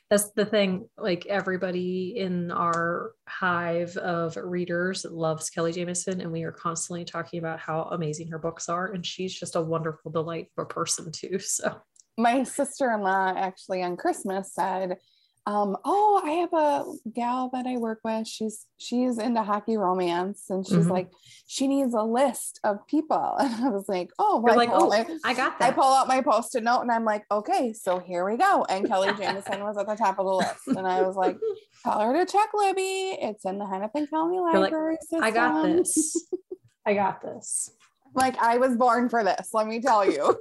that's 0.10 0.32
the 0.32 0.43
thing. 0.43 0.89
Like 0.98 1.26
everybody 1.28 2.17
in 2.17 2.52
our 2.52 3.13
hive 3.26 3.95
of 3.95 4.36
readers 4.36 5.06
loves 5.10 5.50
Kelly 5.50 5.71
Jamieson, 5.71 6.19
and 6.19 6.30
we 6.30 6.43
are 6.43 6.52
constantly 6.52 7.06
talking 7.06 7.39
about 7.39 7.62
how 7.62 7.84
amazing 7.84 8.28
her 8.32 8.39
books 8.39 8.67
are, 8.67 8.88
and 8.88 9.06
she's 9.06 9.34
just 9.34 9.56
a 9.56 9.62
wonderful 9.62 10.12
delight 10.12 10.50
of 10.58 10.63
a 10.63 10.67
person 10.67 11.10
too. 11.10 11.39
So. 11.39 11.82
my 12.17 12.43
sister-in-law 12.43 13.34
actually 13.38 13.84
on 13.84 13.98
christmas 13.98 14.54
said 14.54 14.98
um, 15.47 15.77
oh 15.86 16.21
i 16.25 16.31
have 16.31 16.53
a 16.53 16.86
gal 17.13 17.49
that 17.53 17.67
i 17.67 17.77
work 17.77 17.99
with. 18.03 18.27
She's 18.27 18.65
she's 18.77 19.17
into 19.19 19.43
hockey 19.43 19.77
romance 19.77 20.45
and 20.49 20.65
she's 20.65 20.88
Mhm. 20.88 20.89
like 20.89 21.12
she 21.45 21.67
needs 21.67 21.93
a 21.93 22.01
list 22.01 22.60
of 22.63 22.86
people. 22.88 23.36
And 23.39 23.53
i 23.65 23.69
was 23.69 23.88
like 23.88 24.10
oh 24.17 24.39
well, 24.39 24.55
like, 24.58 24.69
I, 24.69 24.71
pull 24.77 24.86
oh, 24.86 24.89
my, 24.89 25.17
I 25.23 25.34
got 25.36 25.62
I 25.62 25.71
pull 25.71 25.84
out 25.84 26.08
my 26.08 26.21
post-it 26.21 26.63
note 26.63 26.81
and 26.81 26.91
i'm 26.91 27.05
like 27.05 27.25
okay 27.29 27.73
so 27.73 27.99
here 27.99 28.25
we 28.29 28.38
go. 28.38 28.65
And 28.69 28.88
kelly 28.88 29.12
jamieson 29.17 29.63
was 29.63 29.77
at 29.77 29.88
the 29.88 29.95
top 29.95 30.17
of 30.19 30.25
the 30.25 30.34
list. 30.34 30.67
And 30.67 30.88
i 30.88 31.01
was 31.03 31.15
like 31.15 31.38
tell 31.84 31.99
her 31.99 32.13
to 32.13 32.31
check 32.31 32.49
libby. 32.53 33.17
It's 33.21 33.45
in 33.45 33.60
the 33.60 33.65
hennepin 33.67 34.08
county 34.08 34.39
like, 34.39 34.55
library 34.55 34.97
I 35.21 35.29
got 35.31 35.63
this. 35.63 36.27
I 36.88 36.93
got 36.93 37.21
this. 37.21 37.69
like 38.15 38.38
i 38.39 38.58
was 38.58 38.75
born 38.77 39.10
for 39.10 39.23
this 39.23 39.49
let 39.53 39.67
me 39.67 39.79
tell 39.81 40.10
you 40.10 40.36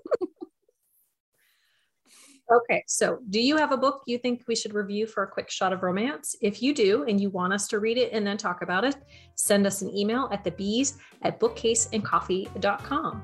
Okay, 2.53 2.85
so 2.87 3.19
do 3.31 3.41
you 3.41 3.57
have 3.57 3.73
a 3.73 3.77
book 3.77 4.03
you 4.07 4.19
think 4.19 4.43
we 4.47 4.55
should 4.55 4.75
review 4.75 5.07
for 5.07 5.23
a 5.23 5.27
quick 5.27 5.51
shot 5.51 5.73
of 5.73 5.83
romance? 5.83 6.37
If 6.43 6.63
you 6.63 6.75
do, 6.75 7.05
and 7.05 7.19
you 7.19 7.31
want 7.31 7.55
us 7.55 7.67
to 7.69 7.79
read 7.79 7.97
it 7.97 8.13
and 8.13 8.27
then 8.27 8.37
talk 8.37 8.61
about 8.63 8.85
it, 8.85 8.97
send 9.35 9.67
us 9.67 9.81
an 9.81 9.97
email 9.97 10.29
at 10.31 10.45
the 10.45 10.51
bees 10.51 10.99
at 11.23 11.41
bookcaseandcoffee.com. 11.41 13.23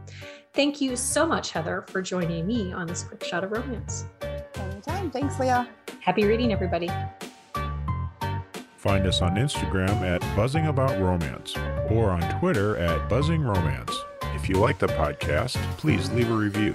Thank 0.55 0.81
you 0.81 0.97
so 0.97 1.27
much, 1.27 1.51
Heather, 1.51 1.85
for 1.89 2.01
joining 2.01 2.47
me 2.47 2.73
on 2.73 2.87
this 2.87 3.03
quick 3.03 3.23
shot 3.23 3.45
of 3.45 3.53
romance. 3.53 4.07
anytime 4.57 5.11
thanks 5.11 5.39
leah 5.39 5.69
Happy 6.01 6.25
reading, 6.25 6.51
everybody. 6.51 6.89
Find 8.79 9.07
us 9.07 9.21
on 9.21 9.35
Instagram 9.35 10.01
at 10.01 10.21
Buzzing 10.35 10.67
About 10.67 10.99
Romance 10.99 11.55
or 11.91 12.11
on 12.11 12.23
Twitter 12.41 12.79
at 12.79 13.07
Buzzing 13.11 13.43
Romance. 13.43 13.95
If 14.35 14.49
you 14.49 14.55
like 14.55 14.79
the 14.79 14.87
podcast, 14.87 15.57
please 15.77 16.11
leave 16.13 16.31
a 16.31 16.35
review. 16.35 16.75